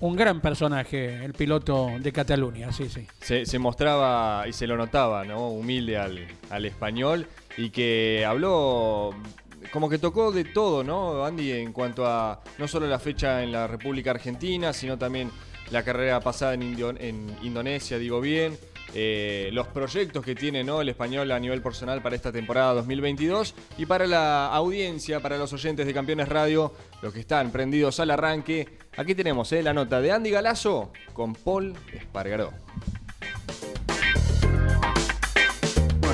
[0.00, 3.06] Un gran personaje, el piloto de Cataluña, sí, sí.
[3.20, 5.48] Se, mostraba y se lo notaba, ¿no?
[5.48, 7.26] Humilde al, al español
[7.56, 9.14] y que habló
[9.72, 11.52] como que tocó de todo, ¿no, Andy?
[11.52, 15.30] En cuanto a no solo la fecha en la República Argentina, sino también
[15.70, 18.56] la carrera pasada en, en Indonesia, digo bien,
[18.98, 23.84] eh, los proyectos que tiene el español a nivel personal para esta temporada 2022 y
[23.84, 26.72] para la audiencia, para los oyentes de Campeones Radio,
[27.02, 28.66] los que están prendidos al arranque.
[28.96, 29.62] Aquí tenemos ¿eh?
[29.62, 32.54] la nota de Andy Galazo con Paul Espargaró.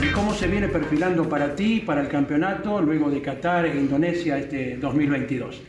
[0.03, 4.37] ¿y cómo se viene perfilando para ti, para el campeonato, luego de Qatar e Indonesia
[4.39, 5.63] este 2022?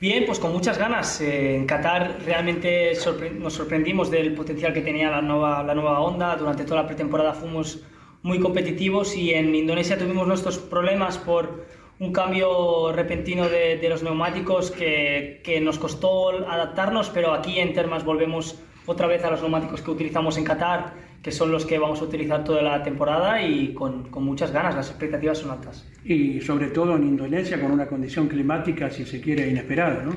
[0.00, 1.20] Bien, pues con muchas ganas.
[1.20, 2.92] Eh, en Qatar realmente
[3.38, 6.36] nos sorprendimos del potencial que tenía la nueva, la nueva Honda.
[6.36, 7.82] Durante toda la pretemporada fuimos
[8.22, 11.66] muy competitivos y en Indonesia tuvimos nuestros problemas por
[12.00, 17.72] un cambio repentino de, de los neumáticos que, que, nos costó adaptarnos, pero aquí en
[17.72, 21.78] Termas volvemos otra vez a los neumáticos que utilizamos en Qatar que son los que
[21.78, 25.86] vamos a utilizar toda la temporada y con, con, muchas ganas, las expectativas son altas.
[26.04, 30.14] Y sobre todo en Indonesia con una condición climática, si se quiere, inesperada, ¿no?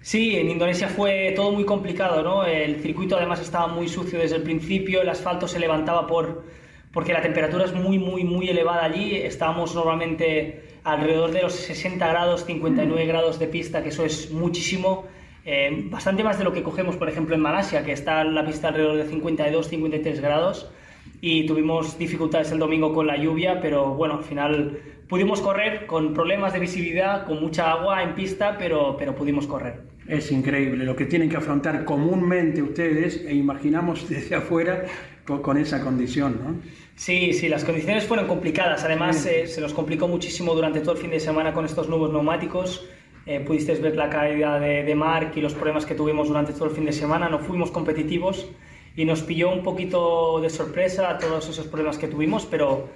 [0.00, 2.44] Sí, en Indonesia fue todo muy complicado, ¿no?
[2.44, 6.44] El circuito además estaba muy sucio desde el principio, el asfalto se levantaba por,
[6.92, 9.16] porque la temperatura es muy, muy, muy elevada allí.
[9.16, 15.06] Estábamos normalmente alrededor de los 60 grados, 59 grados de pista, que eso es muchísimo
[15.44, 18.68] eh, bastante más de lo que cogemos, por ejemplo, en Malasia, que está la pista
[18.68, 20.70] alrededor de 52-53 grados.
[21.20, 24.78] Y tuvimos dificultades el domingo con la lluvia, pero bueno, al final
[25.08, 29.80] pudimos correr con problemas de visibilidad, con mucha agua en pista, pero, pero pudimos correr.
[30.06, 34.84] Es increíble lo que tienen que afrontar comúnmente ustedes e imaginamos desde afuera
[35.24, 36.54] con, esa condición, ¿no?
[36.96, 38.84] Sí, sí, las condiciones fueron complicadas.
[38.84, 42.10] Además, eh, se nos complicó muchísimo durante todo el fin de semana con estos nuevos
[42.10, 42.86] neumáticos.
[43.26, 46.64] Eh, pudisteis ver la caída de, de Mark y los problemas que tuvimos durante todo
[46.64, 47.28] el fin de semana.
[47.28, 48.48] No fuimos competitivos
[48.96, 52.88] y nos pilló un poquito de sorpresa todos esos problemas que tuvimos, pero,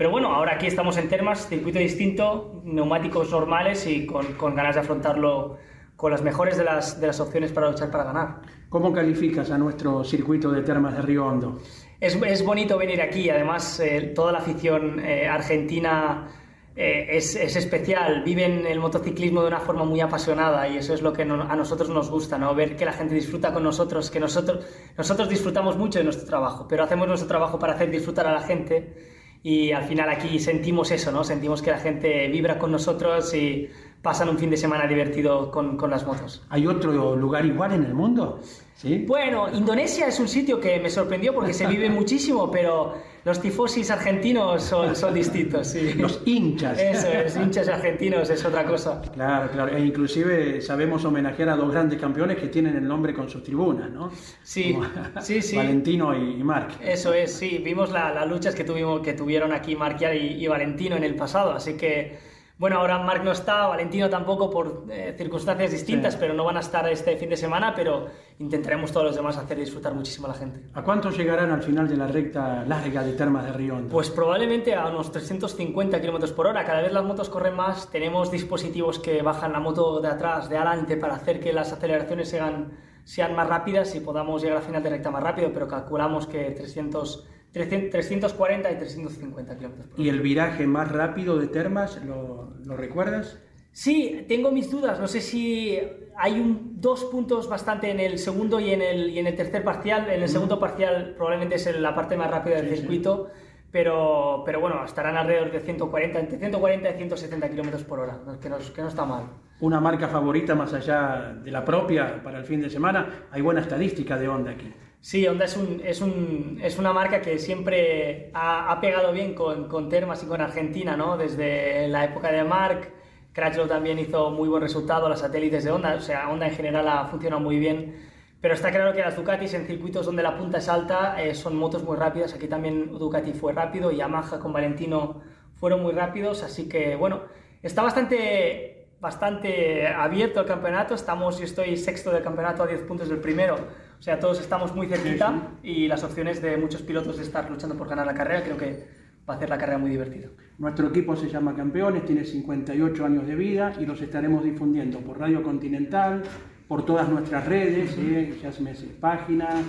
[0.00, 4.76] pero bueno, ahora aquí estamos en Termas, circuito distinto, neumáticos normales y con, con ganas
[4.76, 5.58] de afrontarlo
[5.94, 8.40] con las mejores de las, de las opciones para luchar para ganar.
[8.70, 11.58] ¿Cómo calificas a nuestro circuito de Termas de Río Hondo?
[12.00, 16.28] Es, es bonito venir aquí, además eh, toda la afición eh, argentina
[16.74, 21.02] eh, es, es, especial, viven el motociclismo de una forma muy apasionada y eso es
[21.02, 22.54] lo que a nosotros nos gusta, ¿no?
[22.54, 24.64] ver que la gente disfruta con nosotros, que nosotros,
[24.96, 28.40] nosotros disfrutamos mucho de nuestro trabajo, pero hacemos nuestro trabajo para hacer disfrutar a la
[28.40, 31.24] gente y al final aquí sentimos eso, ¿no?
[31.24, 33.68] sentimos que la gente vibra con nosotros y
[34.02, 36.42] pasan un fin de semana divertido con, con las motos.
[36.50, 38.40] ¿Hay otro lugar igual en el mundo?
[38.74, 39.04] ¿Sí?
[39.06, 42.94] Bueno, Indonesia es un sitio que me sorprendió porque se vive muchísimo, pero
[43.24, 45.68] los tifosis argentinos son, son distintos.
[45.68, 45.94] Sí.
[45.94, 46.78] Los hinchas.
[46.78, 49.02] Eso, los hinchas argentinos es otra cosa.
[49.12, 49.76] Claro, claro.
[49.76, 53.90] E inclusive sabemos homenajear a dos grandes campeones que tienen el nombre con sus tribunas,
[53.90, 54.10] ¿no?
[54.42, 54.78] Sí,
[55.20, 55.56] sí, sí.
[55.56, 56.80] Valentino y, Marc.
[56.80, 57.60] Eso es, sí.
[57.64, 61.74] Vimos las luchas que, tuvimos, que tuvieron aquí y, y Valentino en el pasado, así
[61.74, 62.29] que
[62.60, 66.60] bueno, ahora Marc no está, Valentino tampoco por eh, circunstancias distintas, pero no van a
[66.60, 68.08] estar este fin de semana, pero
[68.38, 70.60] intentaremos todos los demás hacer disfrutar muchísimo a la gente.
[70.74, 74.74] ¿A cuántos llegarán al final de la recta larga de Termas de Río Pues probablemente
[74.74, 76.62] a unos 350 km por hora.
[76.66, 80.58] Cada vez las motos corren más, tenemos dispositivos que bajan la moto de atrás, de
[80.58, 82.72] adelante, para hacer que las aceleraciones sean,
[83.04, 86.50] sean más rápidas y podamos llegar al final de recta más rápido, pero calculamos que
[86.50, 93.38] 300 340 y 350 kilómetros ¿Y el viraje más rápido de Termas, lo, lo, recuerdas?
[93.72, 95.00] Sí, tengo mis dudas.
[95.00, 95.78] No sé si
[96.16, 99.64] hay un, dos puntos bastante en el segundo y en el, y en el tercer
[99.64, 100.08] parcial.
[100.10, 103.28] En el segundo parcial probablemente es la parte más rápida del circuito.
[103.72, 108.48] Pero, pero bueno, estarán alrededor de 140, entre 140 y 170 kilómetros por hora, que
[108.48, 109.26] no, que no está mal.
[109.60, 113.26] ¿Una marca favorita más allá de la propia para el fin de semana?
[113.30, 114.72] Hay buena estadística de Honda aquí.
[115.02, 119.66] Sí, Honda es, un, es, un, es una marca que siempre ha, pegado bien con,
[119.66, 121.16] con, Termas y con Argentina, ¿no?
[121.16, 122.92] Desde la época de Mark,
[123.32, 126.86] Crutchlow también hizo muy buen resultado, las satélites de Honda, o sea, Honda en general
[126.88, 128.10] ha funcionado muy bien.
[128.42, 131.56] Pero está claro que las Ducatis en circuitos donde la punta es alta eh, son
[131.56, 132.34] motos muy rápidas.
[132.34, 135.22] Aquí también Ducati fue rápido, Yamaha con Valentino
[135.54, 137.22] fueron muy rápidos, así que bueno,
[137.62, 140.94] está bastante, bastante abierto el campeonato.
[140.94, 143.56] Estamos, yo estoy sexto del campeonato a 10 puntos del primero.
[144.00, 147.76] O sea, todos estamos muy cerquita y las opciones de muchos pilotos de estar luchando
[147.76, 148.86] por ganar la carrera creo que
[149.28, 150.28] va a hacer la carrera muy divertida.
[150.56, 155.18] Nuestro equipo se llama Campeones, tiene 58 años de vida y los estaremos difundiendo por
[155.18, 156.22] Radio Continental,
[156.66, 158.68] por todas nuestras redes, uh -huh.
[158.68, 159.64] eh, páginas,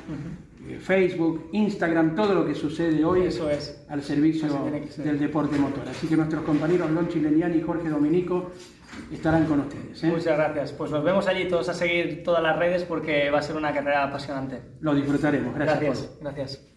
[0.80, 3.84] Facebook, Instagram, todo lo que sucede hoy Eso es.
[3.90, 4.48] al servicio
[4.98, 5.84] del deporte motor.
[5.90, 8.52] Así que nuestros compañeros Lonchi Leniani y Jorge Dominico
[9.12, 10.04] estarán con ustedes.
[10.04, 10.08] ¿eh?
[10.08, 10.72] Muchas gracias.
[10.74, 13.74] Pues nos vemos allí todos a seguir todas las redes porque va a ser una
[13.74, 14.62] carrera apasionante.
[14.80, 15.54] Lo disfrutaremos.
[15.56, 15.80] Gracias.
[15.80, 16.20] Gracias.
[16.22, 16.72] gracias.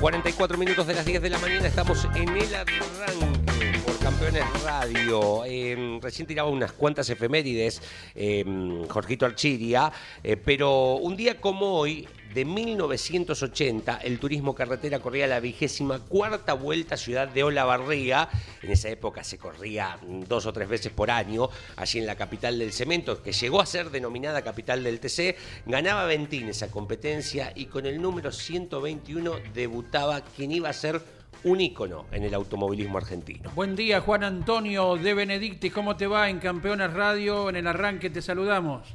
[0.00, 5.44] 44 minutos de las 10 de la mañana estamos en el arranque por Campeones Radio.
[5.44, 7.82] Eh, recién tiraba unas cuantas efemérides,
[8.14, 8.44] eh,
[8.88, 9.90] Jorgito Archiria,
[10.22, 16.52] eh, pero un día como hoy, de 1980, el turismo carretera corría la vigésima cuarta
[16.52, 18.28] vuelta a Ciudad de Olavarría.
[18.62, 22.58] En esa época se corría dos o tres veces por año, allí en la capital
[22.58, 25.36] del cemento, que llegó a ser denominada capital del TC.
[25.66, 31.00] Ganaba Ventín esa competencia y con el número 121 debutaba quien iba a ser
[31.44, 33.50] un ícono en el automovilismo argentino.
[33.54, 35.70] Buen día, Juan Antonio de Benedicti.
[35.70, 37.48] ¿Cómo te va en Campeones Radio?
[37.48, 38.94] En el arranque te saludamos.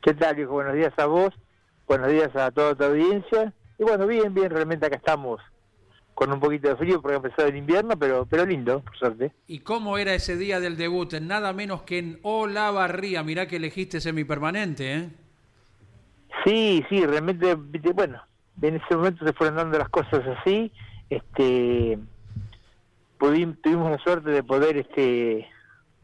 [0.00, 0.52] ¿Qué tal, hijo?
[0.52, 1.34] Buenos días a vos
[1.90, 3.52] Buenos días a toda tu audiencia.
[3.76, 5.40] Y bueno, bien, bien, realmente acá estamos
[6.14, 9.32] con un poquito de frío porque ha empezado el invierno, pero, pero lindo, por suerte.
[9.48, 11.12] ¿Y cómo era ese día del debut?
[11.14, 13.24] Nada menos que en Olavarría.
[13.24, 15.08] Mirá que elegiste semipermanente, ¿eh?
[16.44, 18.22] Sí, sí, realmente, bueno,
[18.62, 20.70] en ese momento se fueron dando las cosas así.
[21.08, 21.98] Este,
[23.18, 25.44] tuvimos la suerte de poder, este,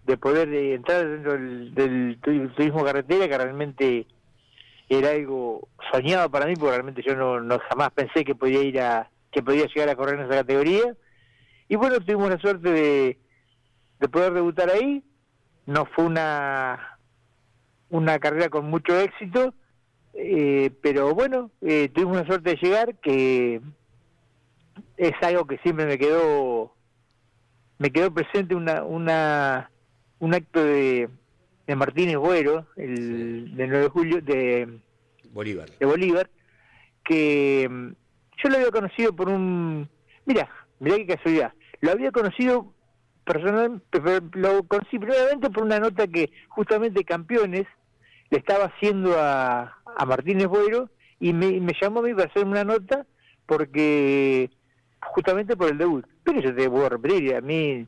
[0.05, 2.19] de poder entrar dentro del, del
[2.57, 4.07] turismo carretera, que realmente
[4.89, 8.81] era algo soñado para mí porque realmente yo no, no jamás pensé que podía ir
[8.81, 10.97] a que podía llegar a correr en esa categoría.
[11.69, 13.19] Y bueno tuvimos la suerte de,
[13.99, 15.03] de poder debutar ahí.
[15.67, 16.99] No fue una
[17.89, 19.55] una carrera con mucho éxito
[20.15, 23.61] eh, pero bueno eh, tuvimos la suerte de llegar que
[24.97, 26.75] es algo que siempre me quedó
[27.79, 29.71] me quedó presente una una
[30.19, 31.09] un acto de
[31.67, 34.79] de Martínez Buero, el del 9 de julio, de
[35.33, 35.69] Bolívar.
[35.79, 36.31] De Bolívar,
[37.05, 37.89] que mm,
[38.43, 39.89] yo lo había conocido por un...
[40.25, 40.49] Mira,
[40.79, 41.53] mira qué casualidad.
[41.81, 42.73] Lo había conocido
[43.25, 44.01] personalmente,
[44.35, 47.67] lo conocí primeramente por una nota que justamente Campeones
[48.31, 52.45] le estaba haciendo a, a Martínez Buero y me, me llamó a mí para hacer
[52.45, 53.07] una nota
[53.47, 54.51] porque
[55.01, 56.07] justamente por el debut.
[56.23, 57.87] Pero yo te puedo repetir, a mí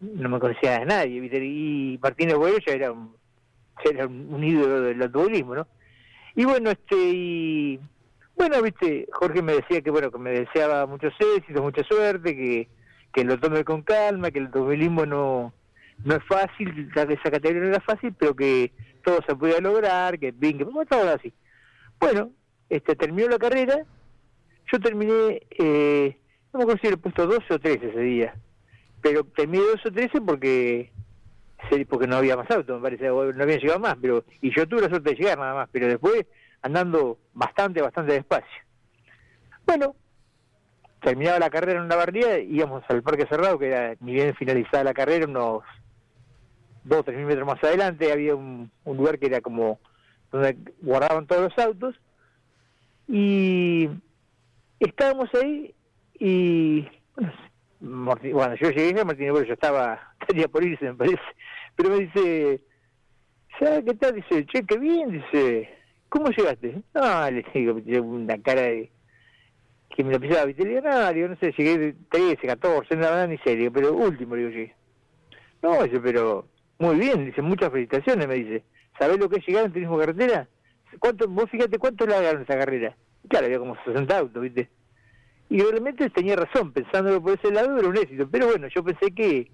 [0.00, 1.44] no me conocía de nadie, ¿viste?
[1.44, 3.14] y Martínez Boero ya era un,
[3.84, 5.66] era un ídolo del automovilismo, ¿no?
[6.34, 7.80] Y bueno, este, y
[8.36, 12.68] bueno, viste, Jorge me decía que bueno, que me deseaba muchos éxitos, mucha suerte, que,
[13.12, 15.52] que lo tome con calma, que el automovilismo no,
[16.04, 18.70] no es fácil, esa categoría no era fácil, pero que
[19.04, 21.32] todo se podía lograr, que bien, que así.
[21.98, 22.30] Bueno,
[22.68, 23.84] este terminó la carrera,
[24.70, 26.16] yo terminé, eh,
[26.52, 28.34] no me acuerdo era puesto 12 o 13 ese día
[29.02, 30.90] pero terminé dos o 13 porque
[31.88, 34.82] porque no había más autos, me parece, no habían llegado más, pero y yo tuve
[34.82, 36.24] la suerte de llegar nada más, pero después
[36.62, 38.62] andando bastante, bastante despacio.
[39.66, 39.94] Bueno,
[41.02, 44.84] terminaba la carrera en una barriada, íbamos al parque cerrado, que era ni bien finalizada
[44.84, 45.62] la carrera, unos
[46.84, 49.78] dos tres mil metros más adelante, había un, lugar que era como
[50.30, 51.94] donde guardaban todos los autos,
[53.08, 53.88] y
[54.80, 55.74] estábamos ahí
[56.18, 56.86] y
[57.80, 61.22] bueno, yo llegué Martín yo estaba, tenía por irse, me parece,
[61.76, 62.60] pero me dice,
[63.58, 64.14] ¿sabes qué tal?
[64.14, 65.68] Dice, che, qué bien, dice,
[66.08, 66.82] ¿cómo llegaste?
[66.94, 68.90] No, le digo, una cara de
[69.94, 73.72] que me lo pisaba, digo, no, no sé, llegué de 13, 14, nada, ni serio,
[73.72, 74.74] pero último, digo, llegué.
[75.62, 76.46] No, dice, pero
[76.78, 78.64] muy bien, dice, muchas felicitaciones, me dice.
[78.98, 80.48] ¿Sabés lo que es llegar en turismo carretera?
[80.98, 82.96] ¿Cuánto, vos fíjate cuánto en esa carrera?
[83.28, 84.68] Claro, había como 60 autos, ¿viste?
[85.50, 88.28] Y realmente tenía razón, pensándolo por ese lado era un éxito.
[88.30, 89.50] Pero bueno, yo pensé que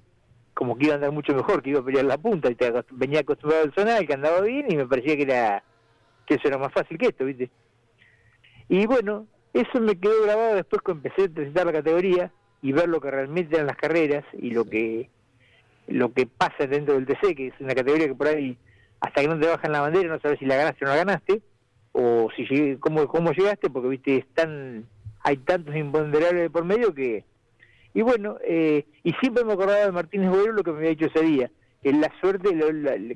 [0.55, 2.73] como que iba a andar mucho mejor, que iba a pelear la punta, y te,
[2.93, 5.63] venía acostumbrado al zonal, que andaba bien, y me parecía que era
[6.27, 7.51] que eso era más fácil que esto, ¿viste?
[8.69, 12.33] Y bueno, eso me quedó grabado después cuando empecé a transitar la categoría
[12.63, 15.11] y ver lo que realmente eran las carreras y lo que
[15.87, 18.57] lo que pasa dentro del TC, que es una categoría que por ahí,
[19.01, 21.05] hasta que no te bajan la bandera, no sabes si la ganaste o no la
[21.05, 21.43] ganaste,
[21.93, 24.87] o si cómo, cómo llegaste, porque viste, es tan
[25.25, 27.25] hay tantos imponderables por medio que...
[27.95, 31.07] Y bueno, eh, y siempre me acordaba de Martínez Boero lo que me había dicho
[31.07, 31.51] ese día,
[31.83, 32.51] que la suerte,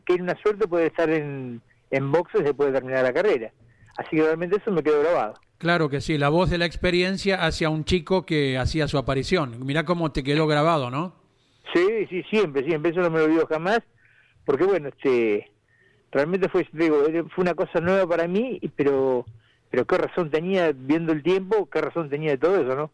[0.04, 3.52] que en una suerte puede estar en, en boxes después de terminar la carrera.
[3.96, 5.34] Así que realmente eso me quedó grabado.
[5.58, 9.66] Claro que sí, la voz de la experiencia hacia un chico que hacía su aparición.
[9.66, 11.14] Mirá cómo te quedó grabado, ¿no?
[11.74, 13.80] Sí, sí, siempre, siempre, eso no me lo olvido jamás,
[14.46, 15.50] porque bueno, este,
[16.12, 17.02] realmente fue, digo,
[17.34, 19.26] fue una cosa nueva para mí, pero
[19.70, 22.90] pero qué razón tenía, viendo el tiempo, qué razón tenía de todo eso, ¿no?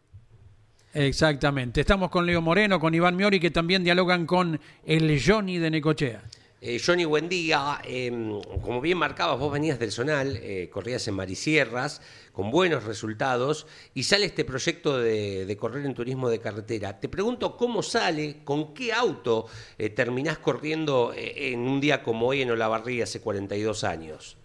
[0.93, 1.81] Exactamente.
[1.81, 6.21] Estamos con Leo Moreno, con Iván Miori, que también dialogan con el Johnny de Necochea.
[6.61, 7.81] Eh, Johnny, buen día.
[7.83, 12.01] Em, como bien marcabas, vos venías del Zonal, eh, corrías en Marisierras,
[12.31, 16.99] con buenos resultados, y sale este proyecto de, correr en turismo de carretera.
[16.99, 19.47] Te pregunto cómo sale, con qué auto
[19.77, 24.37] eh, terminás corriendo en un día como hoy en Olavarría hace 42 años.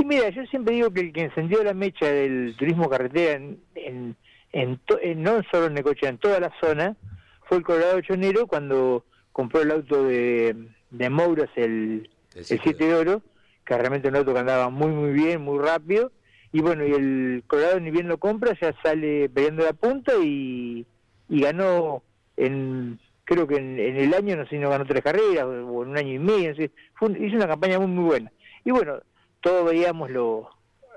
[0.00, 4.16] Y mira, yo siempre digo que el que encendió la mecha del turismo carretera, en,
[4.50, 4.80] en,
[5.22, 6.96] no solo en Necochea, en toda la zona,
[7.44, 10.56] fue el Colorado Chonero cuando compró el auto de,
[10.88, 13.22] de Mouras, el, el 7 de oro,
[13.62, 16.12] que realmente un auto que andaba muy, muy bien, muy rápido.
[16.50, 20.86] Y bueno, y el Colorado ni bien lo compra, ya sale peleando la punta y,
[21.28, 22.02] y ganó
[22.38, 25.90] en creo que en, el año, no sé si no ganó tres carreras o en
[25.90, 26.54] un año y medio,
[26.94, 28.32] fue hizo una campaña muy, muy buena.
[28.64, 29.00] Y bueno,
[29.40, 30.50] todos veíamos lo,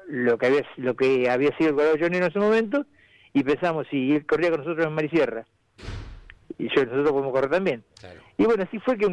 [0.08, 2.86] lo que había lo que había sido el Colorado Johnny en ese momento
[3.34, 5.46] y pensamos, si él corría con nosotros en Marisierra,
[6.58, 7.84] y yo nosotros podemos correr también.
[8.38, 9.06] Y bueno, así fue que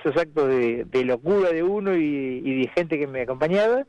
[0.00, 3.86] esos actos de, locura de uno y, de gente que me acompañaba,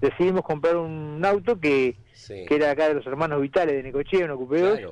[0.00, 4.36] decidimos comprar un auto que, que era acá de los hermanos Vitales de Necochea, un
[4.36, 4.86] Coupé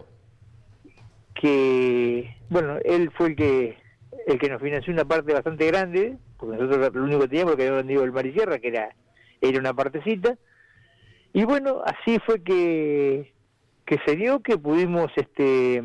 [1.35, 3.79] que, bueno, él fue el que
[4.27, 7.63] el que nos financió una parte bastante grande, porque nosotros lo único que teníamos que
[7.63, 8.95] habíamos vendido el Marisierra, que era,
[9.41, 10.37] era una partecita,
[11.33, 13.33] y bueno, así fue que,
[13.85, 15.83] que se dio que pudimos este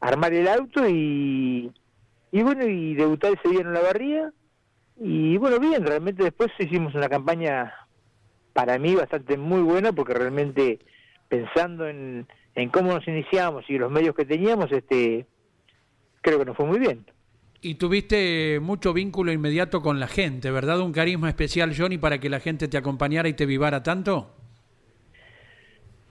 [0.00, 1.72] armar el auto y,
[2.32, 4.32] y bueno, y debutar ese día en la barría.
[4.98, 7.74] Y bueno, bien, realmente después hicimos una campaña
[8.54, 10.78] para mí bastante muy buena porque realmente
[11.28, 15.26] pensando en, en cómo nos iniciamos y los medios que teníamos, este
[16.22, 17.04] creo que nos fue muy bien.
[17.62, 20.80] Y tuviste mucho vínculo inmediato con la gente, ¿verdad?
[20.80, 24.30] Un carisma especial, Johnny, para que la gente te acompañara y te vivara tanto.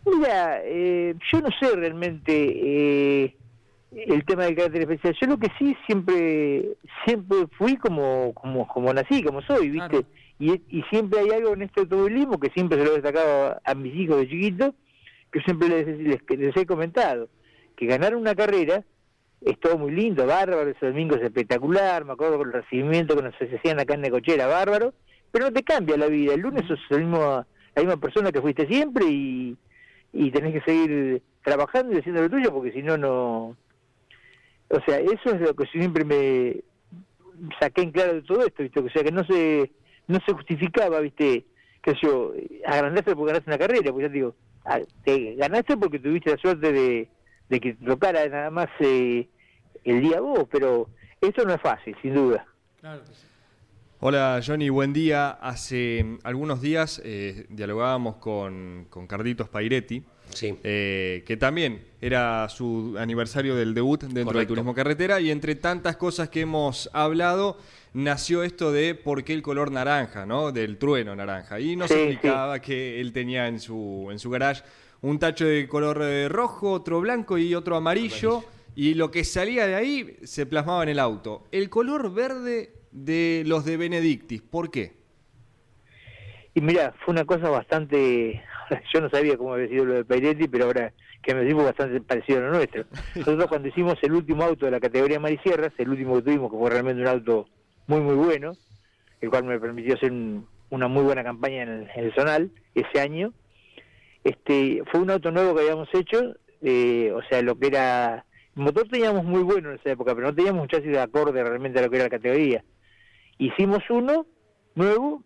[0.05, 3.35] Mira, eh, yo no sé realmente eh,
[3.91, 5.15] el tema del carácter especial.
[5.19, 6.75] Yo lo que sí siempre
[7.05, 10.05] siempre fui como como como nací, como soy, ¿viste?
[10.37, 13.73] Y, y siempre hay algo en este automovilismo que siempre se lo he destacado a,
[13.73, 14.75] mis hijos de chiquito,
[15.31, 17.29] que siempre les, les, he comentado,
[17.77, 18.83] que ganar una carrera
[19.41, 23.23] es todo muy lindo, bárbaro, ese domingo es espectacular, me acuerdo con el recibimiento que
[23.23, 24.93] nos hacían acá en Necochera, bárbaro,
[25.31, 28.41] pero no te cambia la vida, el lunes sos el mismo, la misma persona que
[28.41, 29.57] fuiste siempre y,
[30.13, 33.55] y tenés que seguir trabajando y haciendo lo tuyo porque si no, no
[34.69, 36.63] o sea, eso es lo que siempre me
[37.59, 38.79] saqué en claro de todo esto, ¿viste?
[38.79, 39.71] O sea, que no se,
[40.07, 41.45] no se justificaba, ¿viste?
[41.81, 42.33] Que yo,
[42.65, 44.36] agrandaste porque ganaste una carrera, pues ya digo,
[45.03, 47.07] te ganaste porque tuviste la suerte de,
[47.49, 49.27] de que tocara nada más eh,
[49.83, 50.89] el día vos, pero
[51.21, 52.45] eso no es fácil, sin duda.
[52.79, 53.03] Claro
[54.07, 55.31] Hola Johnny, buen día.
[55.31, 60.03] Hace algunos días eh, dialogábamos con, con Carditos Pairetti,
[60.41, 65.95] eh, que también era su aniversario del debut dentro del turismo carretera y entre tantas
[65.95, 67.57] cosas que hemos hablado
[67.93, 70.51] nació esto de por qué el color naranja, ¿no?
[70.51, 71.61] Del trueno naranja.
[71.61, 74.61] Y nos explicaba que él tenía en su, en su garage
[75.10, 78.43] un tacho de color eh, rojo, otro blanco y otro amarillo,
[78.78, 81.47] Y lo que salía de ahí se plasmaba en el auto.
[81.51, 84.93] El color verde de los de Benedictis, ¿por qué?
[86.53, 88.43] Y mira, fue una cosa bastante
[88.93, 91.99] yo no sabía cómo había sido lo de Pairetti, pero ahora que me decimos bastante
[92.01, 92.86] parecido a lo nuestro.
[93.16, 96.58] Nosotros cuando hicimos el último auto de la categoría Marisierras, el último que tuvimos, que
[96.58, 97.47] fue realmente un auto
[97.88, 98.53] muy muy bueno,
[99.22, 100.12] el cual me permitió hacer
[100.70, 103.34] una muy buena campaña en el, zonal ese año,
[104.26, 108.26] este fue un auto nuevo que habíamos hecho, eh, o sea, lo que era...
[108.55, 111.43] El motor teníamos muy bueno en esa época, pero no teníamos un chasis de acorde
[111.43, 112.63] realmente a lo que era la categoría.
[113.38, 114.26] Hicimos uno
[114.73, 115.21] nuevo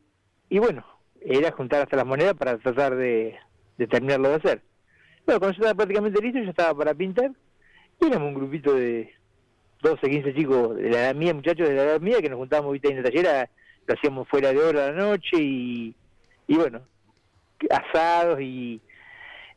[0.50, 0.86] y bueno,
[1.22, 3.38] era juntar hasta las monedas para tratar de,
[3.90, 4.62] terminarlo de hacer.
[5.26, 7.32] Bueno, cuando yo estaba prácticamente listo, yo estaba para pintar,
[8.02, 9.14] y éramos un grupito de
[9.82, 12.78] 12, 15 chicos de la edad mía, muchachos de la edad mía, que nos juntábamos
[12.84, 13.50] en la tallera,
[13.86, 15.96] lo hacíamos fuera de hora a la noche, y,
[16.48, 16.82] y bueno,
[17.70, 18.82] asados y,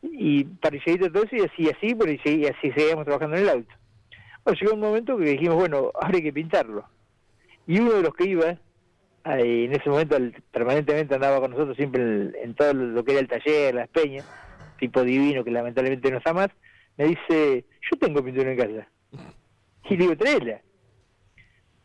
[0.03, 3.75] y parrilladitos todo eso, y así, así, y así seguíamos trabajando en el auto.
[4.45, 6.85] Bueno, llegó un momento que dijimos, bueno, ahora hay que pintarlo.
[7.67, 8.59] Y uno de los que iba,
[9.25, 10.17] en ese momento
[10.51, 14.29] permanentemente andaba con nosotros siempre en, todo lo que era el taller, las peñas,
[14.79, 16.49] tipo divino que lamentablemente no está más,
[16.97, 18.89] me dice, yo tengo pintura en casa.
[19.89, 20.61] Y le digo, tráela.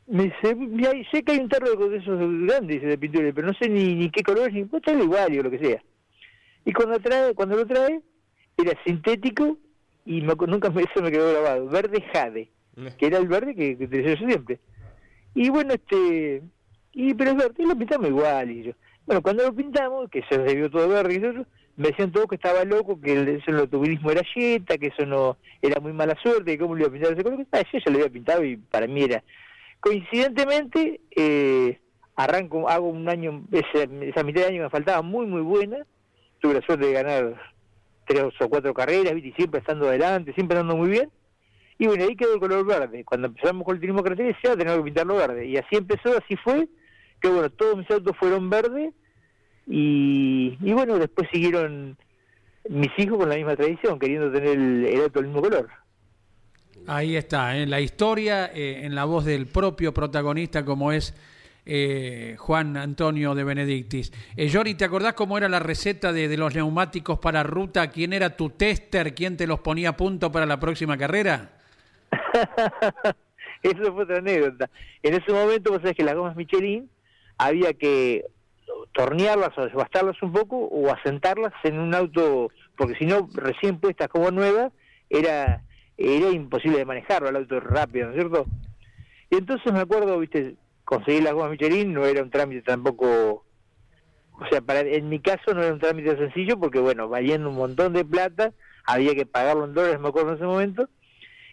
[0.08, 3.70] Me dice, sé que hay un tarro de esos grandes de pintura, pero no sé
[3.70, 5.84] ni, qué color, ni pues igual, o lo que sea.
[6.68, 8.02] Y cuando trae, cuando lo trae,
[8.58, 9.58] era sintético
[10.06, 12.52] y nunca me, eso me quedó grabado, verde jade,
[12.98, 14.60] que era el verde que, que utilicé yo siempre.
[15.34, 16.44] Y bueno, este
[16.92, 18.52] y pero es verde, lo pintamos igual.
[18.52, 18.72] Y yo,
[19.06, 22.66] bueno, cuando lo pintamos, que se debió todo verde, y me decían todos que estaba
[22.66, 26.52] loco, que el, eso el automovilismo era yeta, que eso no era muy mala suerte,
[26.52, 27.48] que cómo le iba a pintar ese color.
[27.54, 29.24] Ah, yo ya lo había pintado y para mí era.
[29.80, 31.80] Coincidentemente, eh,
[32.18, 35.86] arranco, hago un año, esa, esa mitad de año me faltaba muy, muy buena.
[36.40, 37.36] Tuve la suerte de ganar
[38.06, 39.30] tres o cuatro carreras, ¿viste?
[39.30, 41.12] y siempre estando adelante, siempre andando muy bien.
[41.80, 43.04] Y bueno, ahí quedó el color verde.
[43.04, 45.46] Cuando empezamos con el turismo carretera, decía, tenemos que pintarlo verde.
[45.46, 46.68] Y así empezó, así fue,
[47.22, 48.94] que bueno, todos mis autos fueron verdes
[49.68, 51.98] y, y bueno, después siguieron
[52.70, 55.70] mis hijos con la misma tradición, queriendo tener el, auto del mismo color.
[56.86, 57.68] Ahí está, en ¿eh?
[57.68, 61.14] la historia, eh, en la voz del propio protagonista como es
[61.70, 64.14] eh, Juan Antonio de Benedictis.
[64.38, 67.90] Eh, Jory, ¿te acordás cómo era la receta de, los neumáticos para ruta?
[67.90, 69.14] ¿Quién era tu tester?
[69.14, 71.50] ¿Quién te los ponía a punto para la próxima carrera?
[73.62, 74.70] Eso fue otra anécdota.
[75.04, 76.90] En ese momento, vos sabés que las gomas Michelin
[77.38, 78.24] había que
[78.94, 84.08] tornearlas o desbastarlas un poco o asentarlas en un auto, porque si no, recién puestas
[84.08, 84.72] como nuevas,
[85.10, 85.64] era,
[85.98, 88.46] era imposible de manejarlo, el auto rápido, ¿no es cierto?
[89.30, 90.56] Y entonces me acuerdo, viste,
[90.88, 93.44] conseguir las gomas Michelin no era un trámite tampoco,
[94.32, 97.58] o sea, para en mi caso no era un trámite sencillo porque, bueno, valiendo un
[97.58, 98.54] montón de plata,
[98.86, 100.88] había que pagarlo en dólares, me acuerdo en ese momento.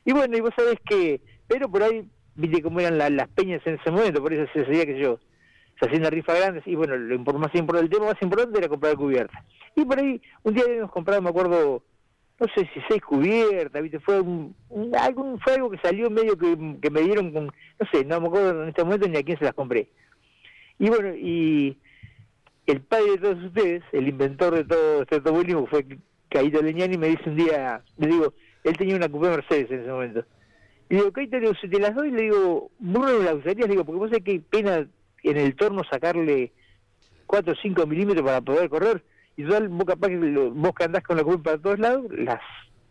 [0.05, 3.75] Y bueno, y vos sabés que, pero por ahí, viste cómo eran las peñas en
[3.75, 5.19] ese momento, por eso se decía que yo
[5.81, 8.95] se hacían rifas grandes y bueno, lo más importante, el tema más importante era comprar
[8.95, 9.45] cubiertas.
[9.75, 11.83] Y por ahí, un día habíamos comprado, me acuerdo,
[12.41, 14.01] no sé si seis cubiertas, ¿viste?
[14.01, 14.55] Fue, un,
[14.99, 18.27] algo, fue algo que salió medio que, que me dieron con, no sé, no me
[18.27, 19.89] acuerdo en este momento ni a quién se las compré.
[20.79, 21.79] Y bueno, y
[22.67, 25.87] el padre de todos ustedes, el inventor de todo este automovilismo fue
[26.29, 29.91] Caíto Leñani me dice un día, le digo, él tenía una Coupé Mercedes en ese
[29.91, 30.25] momento.
[30.89, 33.85] Y digo, Caíto, si te las doy, le digo, burro no la usarías, le digo,
[33.85, 34.87] porque vos sabés qué pena
[35.23, 36.53] en el torno sacarle
[37.27, 39.03] 4 o 5 milímetros para poder correr.
[39.37, 42.41] Y total, vos capaz que vos que andás con la curva para todos lados, las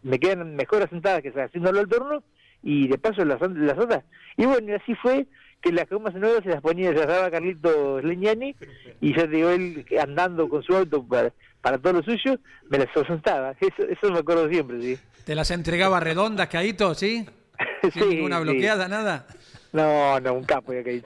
[0.03, 2.23] me quedan mejor asentadas que haciéndolo al torno
[2.61, 4.03] y de paso las, las otras.
[4.37, 5.25] Y bueno, así fue
[5.61, 8.55] que las gomas nuevas se las ponía, se las daba Carlito Leñani
[8.99, 11.31] y ya digo, él andando con su auto para,
[11.61, 12.37] para todo lo suyo,
[12.69, 13.51] me las asentaba.
[13.59, 14.99] Eso, eso me acuerdo siempre, sí.
[15.25, 17.25] ¿Te las entregaba redondas, Caíto, sí?
[17.93, 19.25] ¿Sin ninguna bloqueada, nada?
[19.71, 21.01] No, no, un capo ya que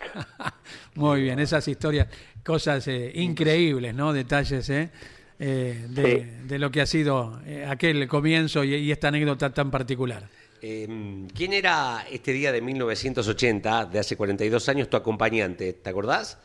[0.96, 2.08] Muy bien, esas historias,
[2.44, 4.12] cosas eh, increíbles, ¿no?
[4.12, 4.90] Detalles, ¿eh?
[5.40, 10.28] Eh de, lo que ha sido eh, aquel comienzo y, esta anécdota tan particular.
[10.62, 15.74] Em, ¿Quién era este día de 1980, de hace 42 años, tu acompañante?
[15.74, 16.40] ¿Te acordás?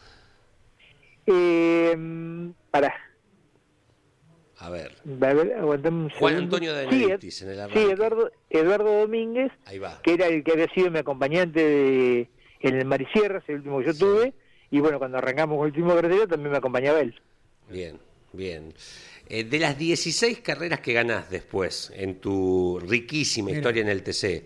[1.26, 1.96] Eh,
[2.70, 2.94] para,
[4.62, 4.92] a ver.
[6.20, 7.04] Juan Antonio de sí,
[7.42, 9.50] en el Sí, Eduardo, Eduardo Domínguez,
[10.04, 12.28] que era el que había sido mi acompañante de,
[12.60, 14.34] en el Marisierras, el último que yo tuve,
[14.70, 17.20] y bueno, cuando arrancamos con el último carretero también me acompañaba él.
[17.68, 17.98] Bien,
[18.32, 18.74] bien.
[19.28, 24.44] Eh, de las 16 carreras que ganás después en tu riquísima historia en el TC,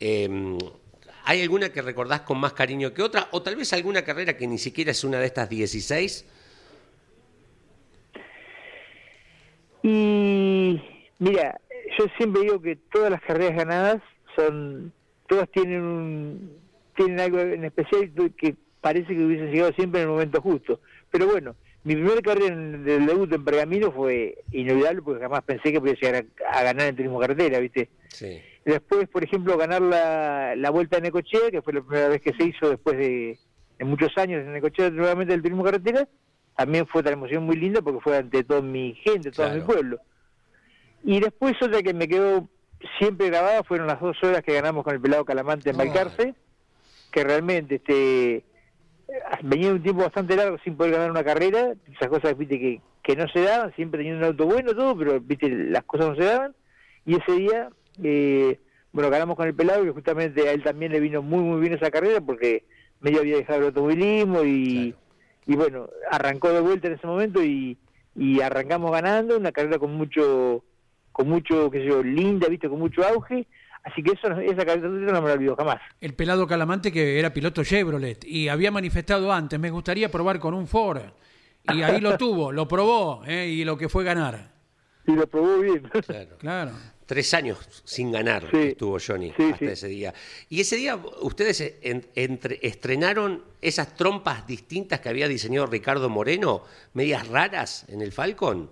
[0.00, 0.58] em,
[1.24, 3.28] ¿hay alguna que recordás con más cariño que otra?
[3.32, 6.24] ¿O tal vez alguna carrera que ni siquiera es una de estas 16?
[9.82, 10.80] Y
[11.18, 11.60] mira,
[11.98, 14.02] yo siempre digo que todas las carreras ganadas
[14.36, 14.92] son,
[15.26, 16.56] todas tienen un,
[16.94, 20.80] tienen algo en especial que parece que hubiesen llegado siempre en el momento justo.
[21.10, 25.72] Pero bueno, mi primera carrera en, del debut en Pergamino fue inolvidable porque jamás pensé
[25.72, 27.88] que podía llegar a, ganar en turismo carretera, ¿viste?
[28.08, 28.40] Sí.
[28.64, 32.32] Después, por ejemplo, ganar la, la vuelta en Necochea, que fue la primera vez que
[32.34, 33.38] se hizo después de,
[33.80, 36.08] muchos años en Necochea nuevamente del turismo carretera,
[36.56, 39.98] también fue otra emoción muy linda porque fue ante toda mi gente, todo mi pueblo.
[41.02, 42.48] Y después otra que me quedó
[42.98, 46.34] siempre grabada fueron las dos horas que ganamos con el pelado Calamante en Balcarce,
[47.10, 48.44] que realmente este
[49.42, 53.16] venía un tiempo bastante largo sin poder ganar una carrera, esas cosas viste que, que
[53.16, 56.24] no se daban, siempre teniendo un auto bueno todo, pero viste las cosas no se
[56.24, 56.54] daban,
[57.04, 57.70] y ese día
[58.02, 58.58] eh,
[58.92, 61.74] bueno ganamos con el pelado que justamente a él también le vino muy muy bien
[61.74, 62.64] esa carrera porque
[63.00, 64.94] medio había dejado el automovilismo y
[65.46, 67.78] y bueno, arrancó de vuelta en ese momento y,
[68.14, 70.64] y arrancamos ganando, una carrera con mucho,
[71.12, 73.46] con mucho, qué sé yo, linda, viste, con mucho auge,
[73.84, 75.80] así que eso, esa carrera no me la olvido jamás.
[76.00, 80.54] El pelado Calamante que era piloto Chevrolet y había manifestado antes, me gustaría probar con
[80.54, 81.02] un Ford,
[81.64, 83.46] y ahí lo tuvo, lo probó, ¿eh?
[83.46, 84.52] y lo que fue ganar.
[85.06, 85.82] Y lo probó bien.
[86.06, 86.38] Claro.
[86.38, 86.72] claro
[87.12, 90.14] tres años sin ganar estuvo Johnny hasta ese día.
[90.48, 91.60] Y ese día ustedes
[92.62, 96.62] estrenaron esas trompas distintas que había diseñado Ricardo Moreno,
[96.94, 98.70] medias raras en el Falcon.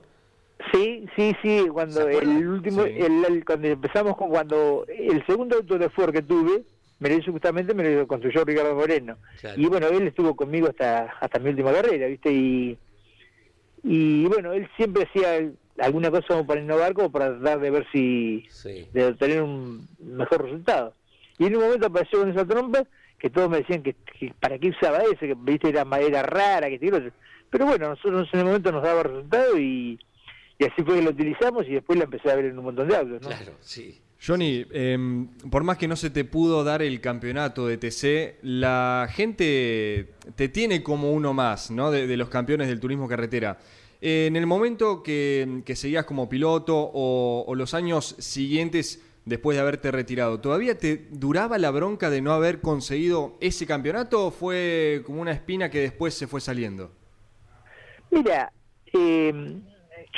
[0.72, 5.88] Sí, sí, sí, cuando el último, el, cuando empezamos con cuando el segundo auto de
[5.88, 6.62] Ford que tuve,
[6.98, 9.16] me lo hizo justamente, me lo construyó Ricardo Moreno.
[9.56, 12.30] Y bueno, él estuvo conmigo hasta hasta mi última carrera, ¿viste?
[12.30, 12.78] Y,
[13.82, 17.86] y bueno, él siempre hacía alguna cosa como para innovar, como para tratar de ver
[17.90, 18.46] si,
[18.92, 20.94] de obtener un mejor resultado.
[21.38, 22.84] Y en un momento apareció con esa trompa,
[23.18, 23.94] que todos me decían que,
[24.40, 26.78] para qué usaba ese, que viste era madera rara, que
[27.50, 29.98] pero bueno, nosotros en el momento nos daba resultado y,
[30.60, 32.86] y así fue que lo utilizamos y después la empecé a ver en un montón
[32.86, 33.28] de autos, ¿no?
[33.28, 33.98] Claro, sí.
[34.24, 39.08] Johnny, em, por más que no se te pudo dar el campeonato de TC, la
[39.10, 41.90] gente te tiene como uno más, ¿no?
[41.90, 43.58] De, los campeones del turismo carretera.
[44.02, 49.90] en el momento que, seguías como piloto o, o, los años siguientes después de haberte
[49.90, 55.22] retirado, ¿todavía te duraba la bronca de no haber conseguido ese campeonato o fue como
[55.22, 56.92] una espina que después se fue saliendo?
[58.10, 58.52] Mira,
[58.92, 59.62] eh,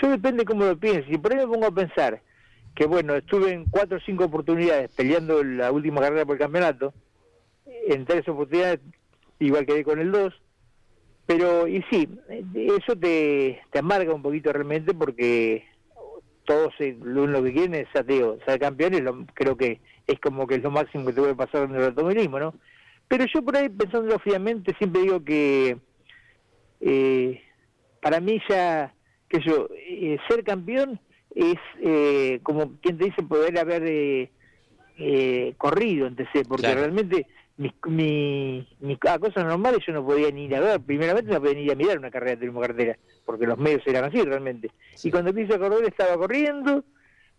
[0.00, 1.12] yo depende cómo lo pienses.
[1.12, 2.22] Y por ahí me pongo a pensar
[2.74, 6.94] que, bueno, estuve en cuatro o cinco oportunidades peleando la última carrera por el campeonato.
[7.88, 8.80] En tres oportunidades,
[9.38, 10.34] igual quedé con el dos.
[11.26, 12.08] Pero, y sí,
[12.54, 15.64] eso te, te amarga un poquito realmente porque
[16.44, 20.62] todos lo, que quieren es ateo, ser campeones, lo, creo que es como que es
[20.62, 22.54] lo máximo que te puede pasar en el automovilismo, ¿no?
[23.08, 25.78] Pero yo por ahí pensándolo fríamente siempre digo que
[26.80, 27.40] eh,
[28.00, 28.92] para mí ya,
[29.32, 31.00] que yo, eh, ser campeón
[31.34, 34.30] es eh, como quien te dice poder haber eh,
[34.98, 37.26] eh corrido en TC, porque realmente
[37.56, 41.54] mis, mi, mis cosas normales yo no podía ni ir a ver, primeramente no podía
[41.54, 44.70] ni ir a mirar una carrera de turismo carretera, porque los medios eran así realmente.
[45.02, 46.84] Y cuando quise correr estaba corriendo,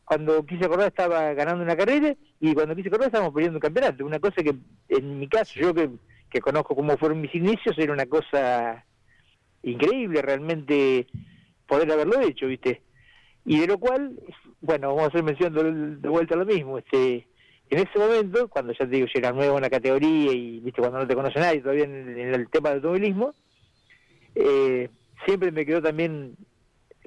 [0.04, 4.04] cuando quise correr estaba ganando una carrera, y cuando quise correr estábamos perdiendo un campeonato.
[4.04, 4.56] Una cosa que
[4.90, 5.92] en mi caso, yo que,
[6.28, 8.84] que conozco cómo fueron mis inicios, era una cosa
[9.62, 11.08] increíble realmente
[11.68, 12.82] poder haberlo hecho, ¿viste?
[13.46, 14.20] Y de lo cual,
[14.62, 17.28] bueno, vamos a hacer mención de, vuelta a lo mismo, este
[17.70, 20.80] en ese momento, cuando ya te digo, yo era nuevo en la categoría y viste
[20.80, 23.34] cuando no te conoce nadie todavía en, el tema del automovilismo,
[24.36, 24.90] eh,
[25.26, 26.36] siempre me quedó también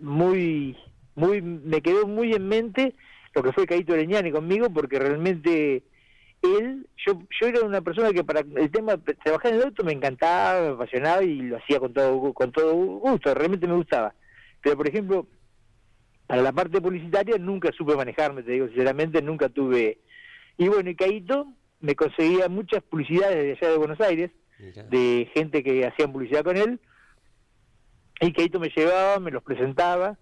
[0.00, 0.76] muy,
[1.14, 2.94] muy, me quedó muy en mente
[3.34, 5.84] lo que fue Caito Leñani conmigo, porque realmente
[6.42, 9.92] él, yo, yo era una persona que para el tema trabajar en el auto me
[9.92, 14.14] encantaba, me apasionaba y lo hacía con todo, con todo gusto, realmente me gustaba.
[14.66, 15.28] Pero por ejemplo,
[16.26, 20.00] para la parte publicitaria nunca supe manejarme, te digo sinceramente, nunca tuve...
[20.58, 21.46] Y bueno, y Caito
[21.78, 24.32] me conseguía muchas publicidades de allá de Buenos Aires,
[24.90, 26.80] de gente que hacían publicidad con él,
[28.20, 30.18] y Caito me llevaba, me los presentaba,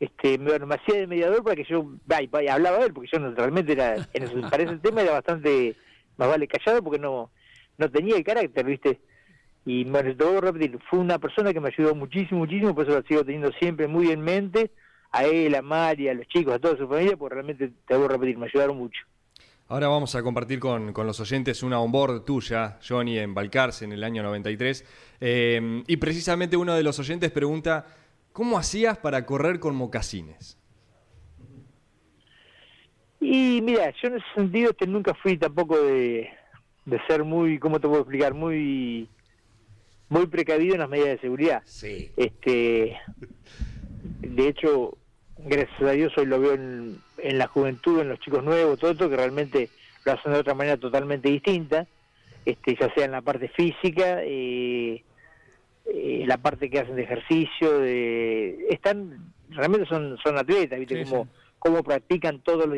[0.00, 3.10] este, me, me hacía de mediador para que yo vaya, vaya, hablaba de él, porque
[3.12, 5.76] yo no, realmente era, en ese, para ese tema era bastante,
[6.16, 7.30] más vale callado, porque no,
[7.76, 8.98] no tenía el carácter, ¿viste?
[9.68, 12.86] Y bueno, te voy a repetir, fue una persona que me ayudó muchísimo, muchísimo, por
[12.86, 14.70] eso lo sigo teniendo siempre muy en mente,
[15.10, 18.06] a él, a María, a los chicos, a toda su familia, porque realmente te voy
[18.06, 19.00] a repetir, me ayudaron mucho.
[19.68, 23.92] Ahora vamos a compartir con, con, los oyentes una onboard tuya, Johnny, en Balcarce en
[23.92, 25.16] el año 93.
[25.20, 27.84] Eh, y precisamente uno de los oyentes pregunta
[28.38, 30.56] ¿Cómo hacías para correr con mocasines?
[33.20, 36.30] Y mira, yo en ese sentido que nunca fui tampoco de,
[37.08, 38.34] ser muy, ¿cómo te puedo explicar?
[38.34, 39.08] Muy
[40.08, 41.62] muy precavido en las medidas de seguridad.
[41.64, 42.10] Sí.
[42.16, 42.96] Este,
[44.20, 44.96] de hecho,
[45.38, 48.90] gracias a Dios hoy lo veo en, en la juventud, en los chicos nuevos, todo
[48.90, 49.68] esto que realmente
[50.04, 51.86] lo hacen de otra manera totalmente distinta,
[52.44, 55.02] este, ya sea en la parte física, eh,
[55.86, 61.04] eh, la parte que hacen de ejercicio, de están realmente son son atletas, viste
[61.58, 62.76] cómo, practican todo lo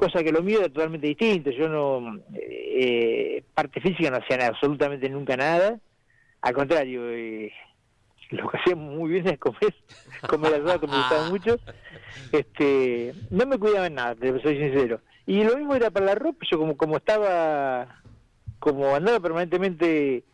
[0.00, 1.50] cosa que lo mío es totalmente distinto.
[1.50, 5.78] Yo no eh, parte física no hacía absolutamente nunca nada,
[6.40, 7.02] al contrario.
[7.10, 7.52] Eh,
[8.30, 9.74] lo que hacía muy bien es comer,
[10.26, 11.58] comer asado, que me gustaba mucho.
[12.32, 15.02] Este, no me cuidaba en nada, te soy sincero.
[15.26, 18.00] Y lo mismo era para la ropa, yo como, como estaba,
[18.58, 20.24] como andaba permanentemente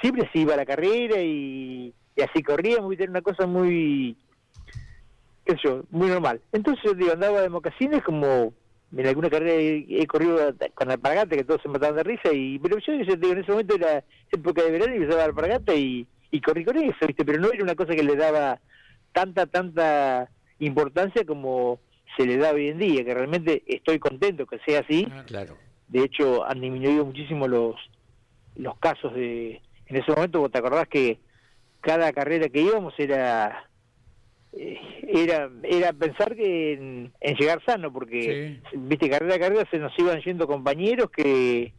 [0.00, 4.16] siempre se iba a la carrera y, así corríamos, y era una cosa muy,
[5.44, 6.40] qué sé yo, muy normal.
[6.50, 8.52] Entonces yo digo, andaba de mocasines como
[8.96, 12.78] en alguna carrera he, corrido con alpargata que todos se mataban de risa y pero
[12.78, 16.64] yo, digo, en ese momento era época de verano y empezaba alpargata y, y corrí
[16.64, 17.24] con eso, ¿viste?
[17.24, 18.60] pero no era una cosa que le daba
[19.12, 20.28] tanta, tanta
[20.58, 21.80] importancia como
[22.16, 25.06] se le da hoy en día, que realmente estoy contento que sea así.
[25.10, 25.56] Ah, claro.
[25.88, 27.76] De hecho, han disminuido muchísimo los,
[28.56, 31.18] los casos de, en ese momento vos te acordás que
[31.80, 33.68] cada carrera que íbamos era
[34.52, 40.20] era era pensar que en, llegar sano porque viste carrera a carrera se nos iban
[40.20, 41.72] yendo compañeros que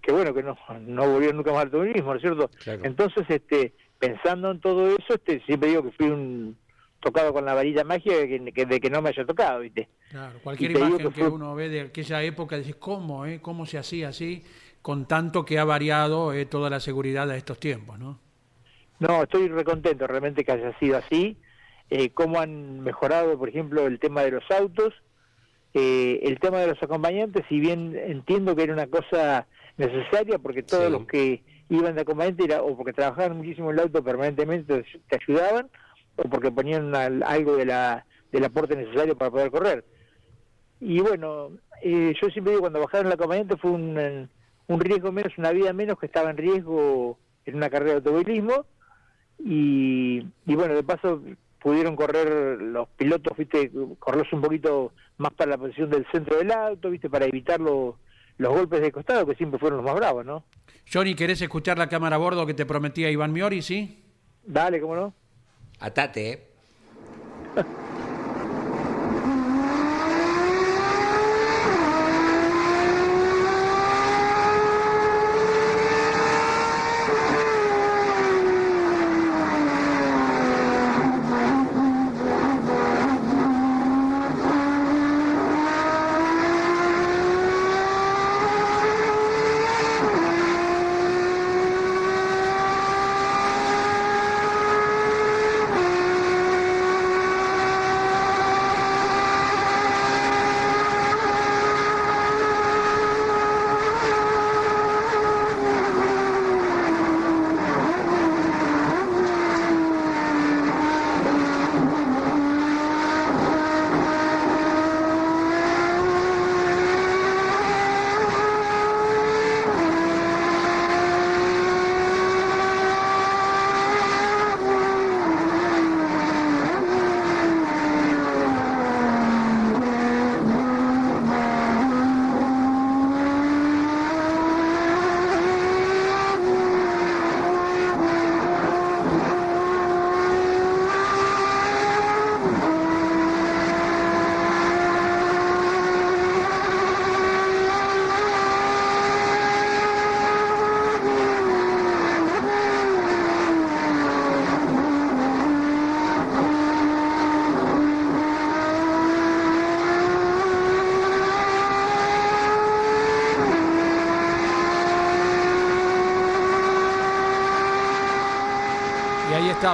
[0.00, 2.50] que bueno que no no volvieron nunca más al turismo ¿no es cierto?
[2.84, 6.56] entonces este pensando en todo eso este siempre digo que fui un
[7.00, 10.38] tocado con la varilla mágica de que, de que no me haya tocado viste claro
[10.44, 14.44] cualquier imagen que, uno ve de aquella época dice cómo eh cómo se hacía así
[14.82, 18.18] con tanto que ha variado eh, toda la seguridad de estos tiempos, ¿no?
[18.98, 21.36] No, estoy recontento realmente que haya sido así.
[21.94, 24.94] Eh, cómo han mejorado, por ejemplo, el tema de los autos,
[25.74, 30.62] eh, el tema de los acompañantes, si bien entiendo que era una cosa necesaria, porque
[30.62, 34.86] todos los que iban de acompañante era o porque trabajaban muchísimo en el auto permanentemente
[35.06, 35.68] te ayudaban,
[36.16, 39.84] o porque ponían algo de la, del aporte necesario para poder correr.
[40.80, 41.50] Y bueno,
[41.82, 44.30] eh, yo siempre digo, cuando bajaron el acompañante fue un,
[44.66, 48.64] un riesgo menos, una vida menos que estaba en riesgo en una carrera de automovilismo.
[49.44, 51.20] Y, y bueno, de paso
[51.62, 56.50] pudieron correr los pilotos, viste, correrse un poquito más para la posición del centro del
[56.50, 57.94] auto, viste, para evitar los,
[58.38, 60.44] los golpes de costado, que siempre fueron los más bravos, ¿no?
[60.92, 64.02] Johnny, ¿querés escuchar la cámara a bordo que te prometía Iván Miori, sí?
[64.44, 65.14] Dale, ¿cómo no?
[65.78, 66.48] Atate, ¿eh?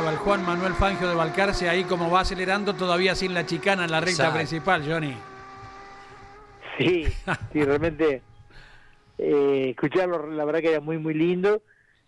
[0.00, 4.00] Juan Manuel Fangio de Balcarce ahí como va acelerando todavía sin la chicana en la
[4.00, 5.14] recta principal, Johnny.
[6.78, 7.04] Sí,
[7.52, 8.22] sí, realmente
[9.18, 11.62] eh, escucharlo la verdad que era muy muy lindo.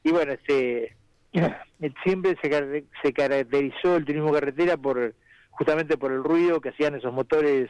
[0.05, 0.97] Y bueno, este
[2.05, 5.15] siempre se, se caracterizó el turismo carretera por
[5.51, 7.69] justamente por el ruido que hacían esos motores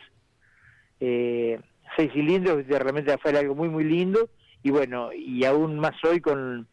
[1.00, 1.58] eh,
[1.96, 4.28] seis cilindros, realmente fue algo muy muy lindo.
[4.62, 6.68] Y bueno, y aún más hoy con,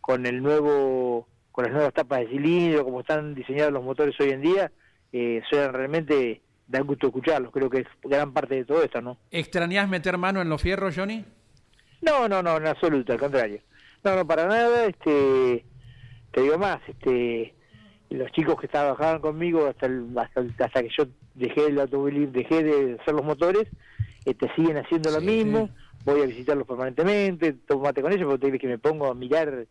[0.00, 4.30] con el nuevo con las nuevas tapas de cilindro, como están diseñados los motores hoy
[4.30, 4.72] en día,
[5.12, 9.18] eh, suenan realmente, dan gusto escucharlos, creo que es gran parte de todo esto, ¿no?
[9.30, 11.24] ¿Extrañás meter mano en los fierros, Johnny?
[12.02, 13.60] No, no, no, en absoluto, al contrario.
[14.04, 15.64] No, no, para nada, este,
[16.32, 17.54] te digo más, este,
[18.08, 19.88] los chicos que trabajaban conmigo hasta,
[20.58, 23.68] hasta, que yo dejé el automóvil, dejé de hacer los motores,
[24.24, 25.68] este, siguen haciendo lo mismo,
[26.04, 29.66] voy a visitarlos permanentemente, tomate con ellos, porque te que me pongo a mirar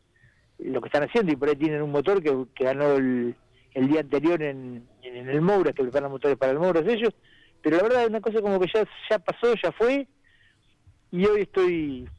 [0.59, 3.35] lo que están haciendo y por ahí tienen un motor que, ganó el,
[3.73, 7.13] día anterior en, en el Moura, que preparan motores para el Moura ellos,
[7.61, 10.07] pero la verdad es una cosa como que ya, ya pasó, ya fue,
[11.11, 12.09] y hoy estoy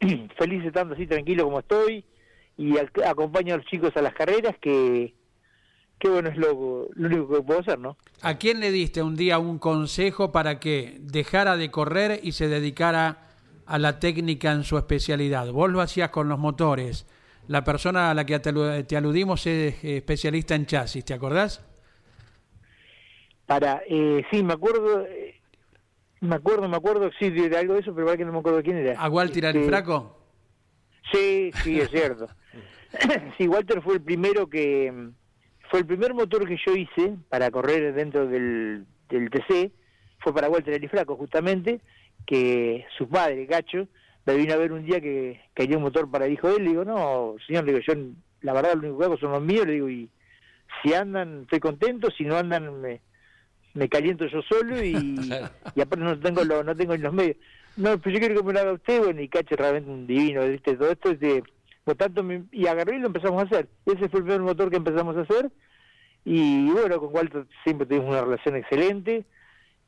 [0.38, 2.04] feliz estando así tranquilo como estoy,
[2.56, 5.14] y acompaño a los chicos a las carreras, que,
[5.98, 7.96] que bueno, es lo, lo único que puedo hacer, ¿no?
[8.22, 12.48] ¿A quién le diste un día un consejo para que dejara de correr y se
[12.48, 13.28] dedicara
[13.66, 15.50] a la técnica en su especialidad?
[15.50, 17.06] Vos lo hacías con los motores,
[17.48, 21.64] la persona a la que te aludimos es especialista en chasis, ¿te acordás?
[23.46, 25.40] Para, eh, sí, me acuerdo, eh,
[26.20, 28.62] me acuerdo, me acuerdo, sí, de algo de eso, pero igual que no me acuerdo
[28.62, 28.98] quién era.
[28.98, 30.18] ¿A Walter este, Arifraco?
[31.12, 32.26] Sí, sí, es cierto.
[33.36, 35.10] sí, Walter fue el primero que,
[35.70, 39.70] fue el primer motor que yo hice para correr dentro del, del TC,
[40.20, 41.82] fue para Walter Arifraco justamente,
[42.26, 43.88] que su padre, Gacho,
[44.26, 46.64] me vino a ver un día que quería un motor para el hijo de él,
[46.64, 47.94] le digo, no, señor, le digo, yo
[48.40, 50.08] la verdad lo único que hago son los míos, le digo, y
[50.82, 53.00] si andan, estoy contento, si no andan, me,
[53.74, 54.94] me caliento yo solo y,
[55.74, 57.36] y aparte no tengo lo, no tengo los medios.
[57.76, 60.46] No, pues yo quiero que me lo haga usted, bueno, y Cache realmente un divino,
[60.46, 60.76] ¿viste?
[60.76, 61.42] todo esto es de,
[61.82, 63.68] por tanto, y agarré y lo empezamos a hacer.
[63.84, 65.50] Ese fue el primer motor que empezamos a hacer,
[66.24, 69.24] y bueno, con Walter siempre tuvimos una relación excelente,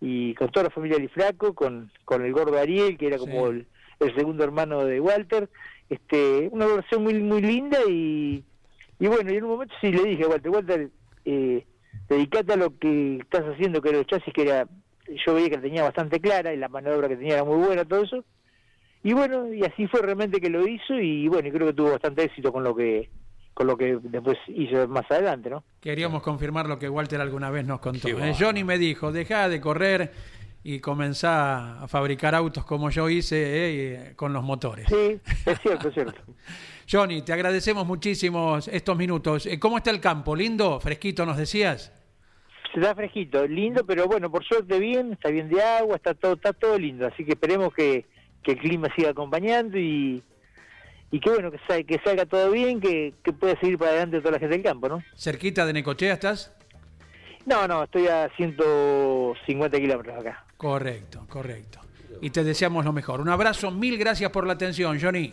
[0.01, 3.67] y con toda la familia Lifraco, con, con el gordo Ariel, que era como el
[4.01, 5.49] el segundo hermano de Walter,
[5.89, 8.45] este, una relación muy muy linda y,
[8.99, 10.91] y bueno, y en un momento sí le dije a Walter, Walter,
[11.25, 11.65] eh,
[12.09, 14.67] dedicate a lo que estás haciendo, que era el chasis, que era,
[15.27, 18.03] yo veía que tenía bastante clara y la maniobra que tenía era muy buena, todo
[18.03, 18.25] eso.
[19.03, 21.93] Y bueno, y así fue realmente que lo hizo y bueno, y creo que tuvo
[21.93, 23.09] bastante éxito con lo que
[23.55, 25.65] con lo que después hizo más adelante, ¿no?
[25.81, 28.07] Queríamos confirmar lo que Walter alguna vez nos contó.
[28.07, 28.35] ¿eh?
[28.39, 30.13] Johnny me dijo, deja de correr
[30.69, 34.87] y comenzá a fabricar autos como yo hice eh, con los motores.
[34.89, 36.21] Sí, es cierto, es cierto.
[36.91, 39.47] Johnny, te agradecemos muchísimo estos minutos.
[39.47, 40.35] Eh, ¿Cómo está el campo?
[40.35, 40.81] ¿Lindo?
[40.81, 41.93] ¿Fresquito nos decías?
[42.75, 46.53] Está fresquito, lindo, pero bueno, por suerte bien, está bien de agua, está todo, está
[46.53, 48.05] todo lindo, así que esperemos que,
[48.43, 50.21] que el clima siga acompañando y,
[51.13, 54.19] y que bueno, que salga, que salga todo bien, que, que pueda seguir para adelante
[54.19, 55.03] toda la gente del campo, ¿no?
[55.15, 56.56] ¿Cerquita de Necochea estás?
[57.47, 60.45] No, no, estoy a 150 kilómetros acá.
[60.57, 61.81] Correcto, correcto.
[62.21, 63.21] Y te deseamos lo mejor.
[63.21, 65.33] Un abrazo, mil gracias por la atención, Johnny.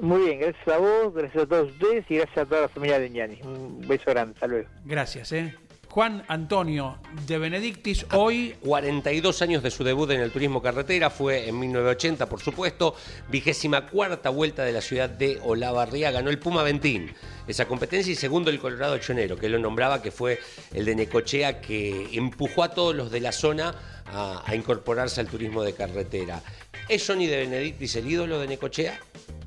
[0.00, 2.98] Muy bien, gracias a vos, gracias a todos ustedes y gracias a toda la familia
[2.98, 3.40] de Ñani.
[3.42, 4.68] Un beso grande, hasta luego.
[4.84, 5.54] Gracias, eh.
[5.96, 8.54] Juan Antonio de Benedictis, hoy...
[8.60, 12.94] 42 años de su debut en el turismo carretera, fue en 1980, por supuesto,
[13.30, 17.14] vigésima cuarta vuelta de la ciudad de Olavarría, ganó el Puma Ventín
[17.48, 20.38] esa competencia y segundo el Colorado Chonero, que lo nombraba, que fue
[20.74, 23.74] el de Necochea, que empujó a todos los de la zona
[24.04, 26.42] a, a incorporarse al turismo de carretera.
[26.90, 29.00] ¿Es Johnny de Benedictis el ídolo de Necochea?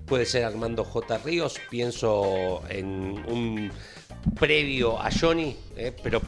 [0.08, 1.20] Puede ser Armando J.
[1.20, 3.72] Ríos, pienso en un
[4.38, 6.22] previo a Johnny, eh, pero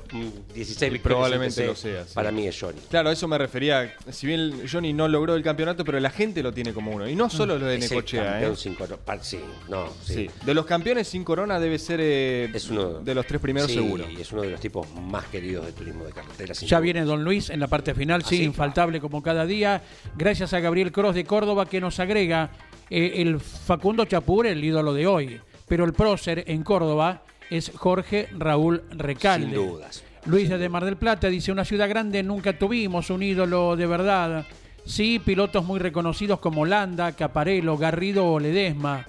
[0.54, 1.02] 16 mm, victorias.
[1.02, 2.06] Probablemente lo sea.
[2.14, 2.80] Para mí es Johnny.
[2.90, 3.94] Claro, a eso me refería.
[4.10, 7.08] Si bien Johnny no logró el campeonato, pero la gente lo tiene como uno.
[7.08, 8.42] Y no solo lo de es Necochea.
[8.42, 8.56] ¿eh?
[8.56, 8.78] Sin
[9.22, 9.40] sí,
[9.70, 10.30] no, sí.
[10.46, 14.10] De los campeones sin corona debe ser eh, es uno, de los tres primeros seguro.
[14.10, 16.54] Y es uno de los tipos más queridos de turismo de carretera.
[16.54, 19.82] Ya viene Don Luis en la parte final, sí, infaltable como cada día.
[20.16, 22.52] Gracias a Gabriel Cross de Córdoba que nos agrega
[22.90, 25.42] eh, el Facundo Chapur, el ídolo de hoy.
[25.68, 29.56] Pero el prócer en Córdoba es Jorge Raúl Recalde.
[29.56, 30.04] Sin dudas.
[30.26, 34.46] Luis de Mar del Plata dice, una ciudad grande nunca tuvimos un ídolo de verdad.
[34.86, 39.06] Sí, pilotos muy reconocidos como Landa, Caparello, Garrido o Ledesma.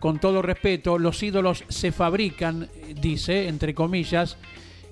[0.00, 2.68] Con todo respeto, los ídolos se fabrican,
[3.00, 4.36] dice, entre comillas,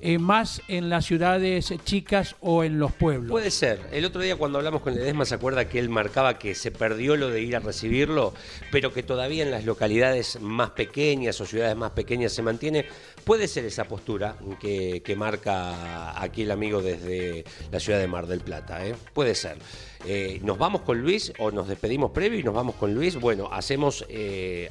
[0.02, 3.30] eh, más en las ciudades chicas o en los pueblos.
[3.30, 3.80] Puede ser.
[3.92, 7.16] El otro día cuando hablamos con Ledesma se acuerda que él marcaba que se perdió
[7.16, 8.32] lo de ir a recibirlo,
[8.72, 12.86] pero que todavía en las localidades más pequeñas o ciudades más pequeñas se mantiene.
[13.24, 18.40] Puede ser esa postura que, marca aquí el amigo desde la ciudad de Mar del
[18.40, 18.86] Plata.
[18.86, 18.94] ¿eh?
[19.12, 19.58] Puede ser.
[20.06, 23.16] Eh, ¿Nos vamos con Luis o nos despedimos previo y nos vamos con Luis?
[23.16, 24.06] Bueno, hacemos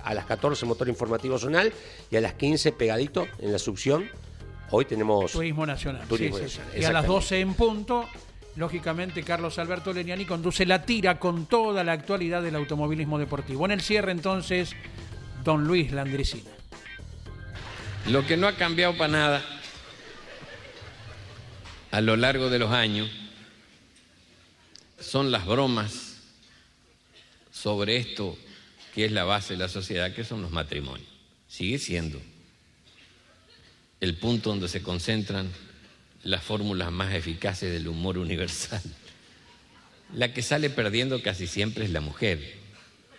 [0.04, 1.72] a las 14 motor informativo zonal
[2.10, 4.10] y a las 15 pegadito en la succión
[4.72, 5.32] Hoy tenemos...
[5.32, 6.04] Turismo Nacional.
[6.78, 8.08] Y a las 12 en punto,
[8.56, 13.66] lógicamente, Carlos Alberto Leniani conduce la tira con toda la actualidad del automovilismo deportivo.
[13.66, 14.76] En el cierre, entonces,
[15.44, 16.52] don Luis Landricina.
[18.08, 19.44] Lo que no ha cambiado para nada
[21.92, 23.10] a lo largo de los años
[25.00, 26.18] son las bromas
[27.52, 28.38] sobre esto
[28.94, 31.08] que es la base de la sociedad, que son los matrimonios.
[31.48, 32.20] Sigue siendo
[34.02, 35.50] el punto donde se concentran
[36.24, 38.82] las fórmulas más eficaces del humor universal.
[40.14, 42.58] La que sale perdiendo casi siempre es la mujer,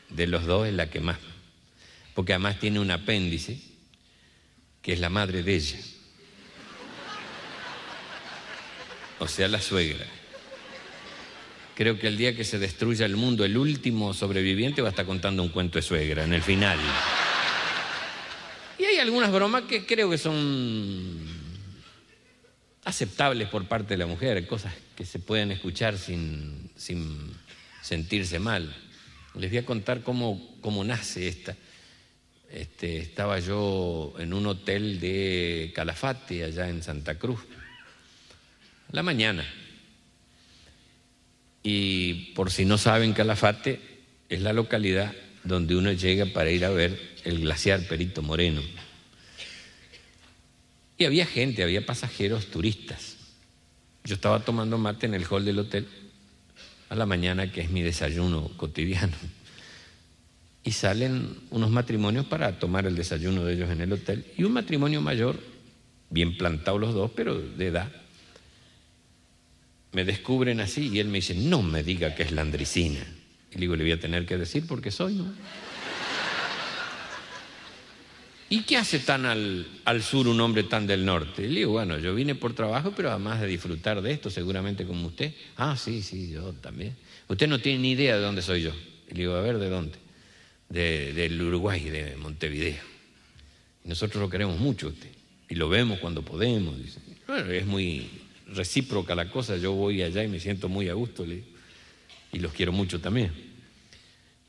[0.08, 1.18] de los dos es la que más,
[2.14, 3.60] porque además tiene un apéndice
[4.82, 5.78] que es la madre de ella,
[9.18, 10.06] o sea, la suegra.
[11.76, 15.06] Creo que el día que se destruya el mundo, el último sobreviviente va a estar
[15.06, 16.78] contando un cuento de suegra en el final.
[19.00, 21.18] Algunas bromas que creo que son
[22.84, 26.70] aceptables por parte de la mujer, cosas que se pueden escuchar sin,
[27.82, 28.76] sentirse mal.
[29.36, 31.56] Les voy a contar cómo, cómo nace esta.
[32.50, 37.40] Este, estaba yo en un hotel de Calafate, allá en Santa Cruz,
[38.92, 39.46] la mañana.
[41.62, 43.80] Y por si no saben, Calafate
[44.28, 48.60] es la localidad donde uno llega para ir a ver el glaciar Perito Moreno.
[51.00, 53.16] Y había gente, había pasajeros turistas.
[54.04, 55.88] Yo estaba tomando mate en el hall del hotel
[56.90, 59.16] a la mañana, que es mi desayuno cotidiano.
[60.62, 64.26] Y salen unos matrimonios para tomar el desayuno de ellos en el hotel.
[64.36, 65.40] Y un matrimonio mayor,
[66.10, 67.90] bien plantados los dos, pero de edad.
[69.92, 73.00] Me descubren así y él me dice, no me diga que es landricina.
[73.52, 75.32] Y le digo, le voy a tener que decir porque soy, ¿no?
[78.52, 81.42] ¿Y qué hace tan al, sur un hombre tan del norte?
[81.42, 85.06] le digo, bueno, yo vine por trabajo, pero además de disfrutar de esto, seguramente como
[85.06, 85.32] usted.
[85.56, 86.96] Ah, sí, sí, yo también.
[87.28, 88.72] Usted no tiene ni idea de dónde soy yo.
[89.08, 89.98] le digo, a ver, ¿de dónde?
[90.68, 92.82] del Uruguay, de Montevideo.
[93.84, 95.10] nosotros lo queremos mucho usted.
[95.48, 96.74] y lo vemos cuando podemos.
[97.28, 98.08] Bueno, es muy
[98.48, 102.72] recíproca la cosa, yo voy allá y me siento muy a gusto, y los quiero
[102.72, 103.49] mucho también.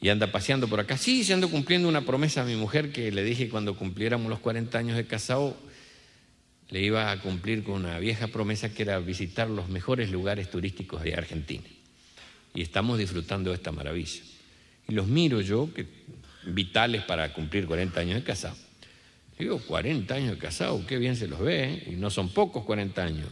[0.02, 0.98] Y anda paseando por acá.
[0.98, 4.40] Sí, se ando cumpliendo una promesa a mi mujer que le dije cuando cumpliéramos los
[4.40, 5.56] 40 años de casado,
[6.70, 11.04] le iba a cumplir con una vieja promesa que era visitar los mejores lugares turísticos
[11.04, 11.64] de Argentina.
[12.56, 14.24] Y estamos disfrutando de esta maravilla.
[14.88, 15.86] Y los miro yo, que
[16.46, 18.58] vitales para cumplir 40 años de casado.
[19.38, 21.84] Digo, 40 años de casado, qué bien se los ve, ¿eh?
[21.92, 23.28] y no son pocos 40 años.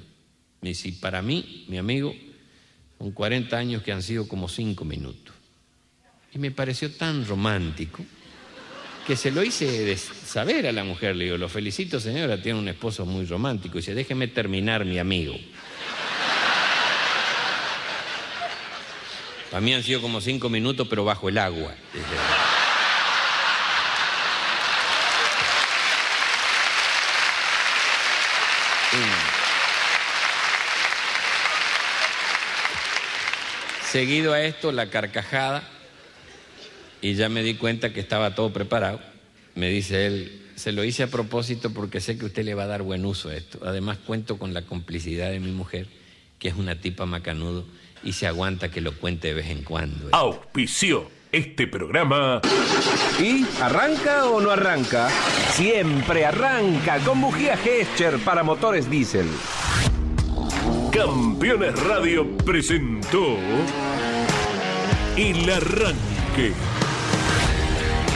[0.61, 2.13] Y si para mí, mi amigo,
[2.97, 5.28] son 40 años que han sido como 5 minutos.
[6.31, 8.03] Y me pareció tan romántico
[9.07, 11.15] que se lo hice saber a la mujer.
[11.15, 13.77] Le digo, lo felicito señora, tiene un esposo muy romántico.
[13.77, 15.35] Y dice, déjeme terminar, mi amigo.
[19.49, 21.73] Para mí han sido como cinco minutos, pero bajo el agua.
[33.91, 35.68] Seguido a esto, la carcajada
[37.01, 38.99] y ya me di cuenta que estaba todo preparado.
[39.55, 42.67] Me dice él, se lo hice a propósito porque sé que usted le va a
[42.67, 43.59] dar buen uso a esto.
[43.65, 45.88] Además cuento con la complicidad de mi mujer,
[46.38, 47.65] que es una tipa macanudo
[48.03, 50.09] y se aguanta que lo cuente de vez en cuando.
[50.11, 52.41] Auspició este programa.
[53.19, 55.09] ¿Y arranca o no arranca?
[55.51, 59.27] Siempre arranca con bujía Gescher para motores diésel.
[60.91, 63.38] Campeones Radio presentó
[65.15, 66.53] El Arranque.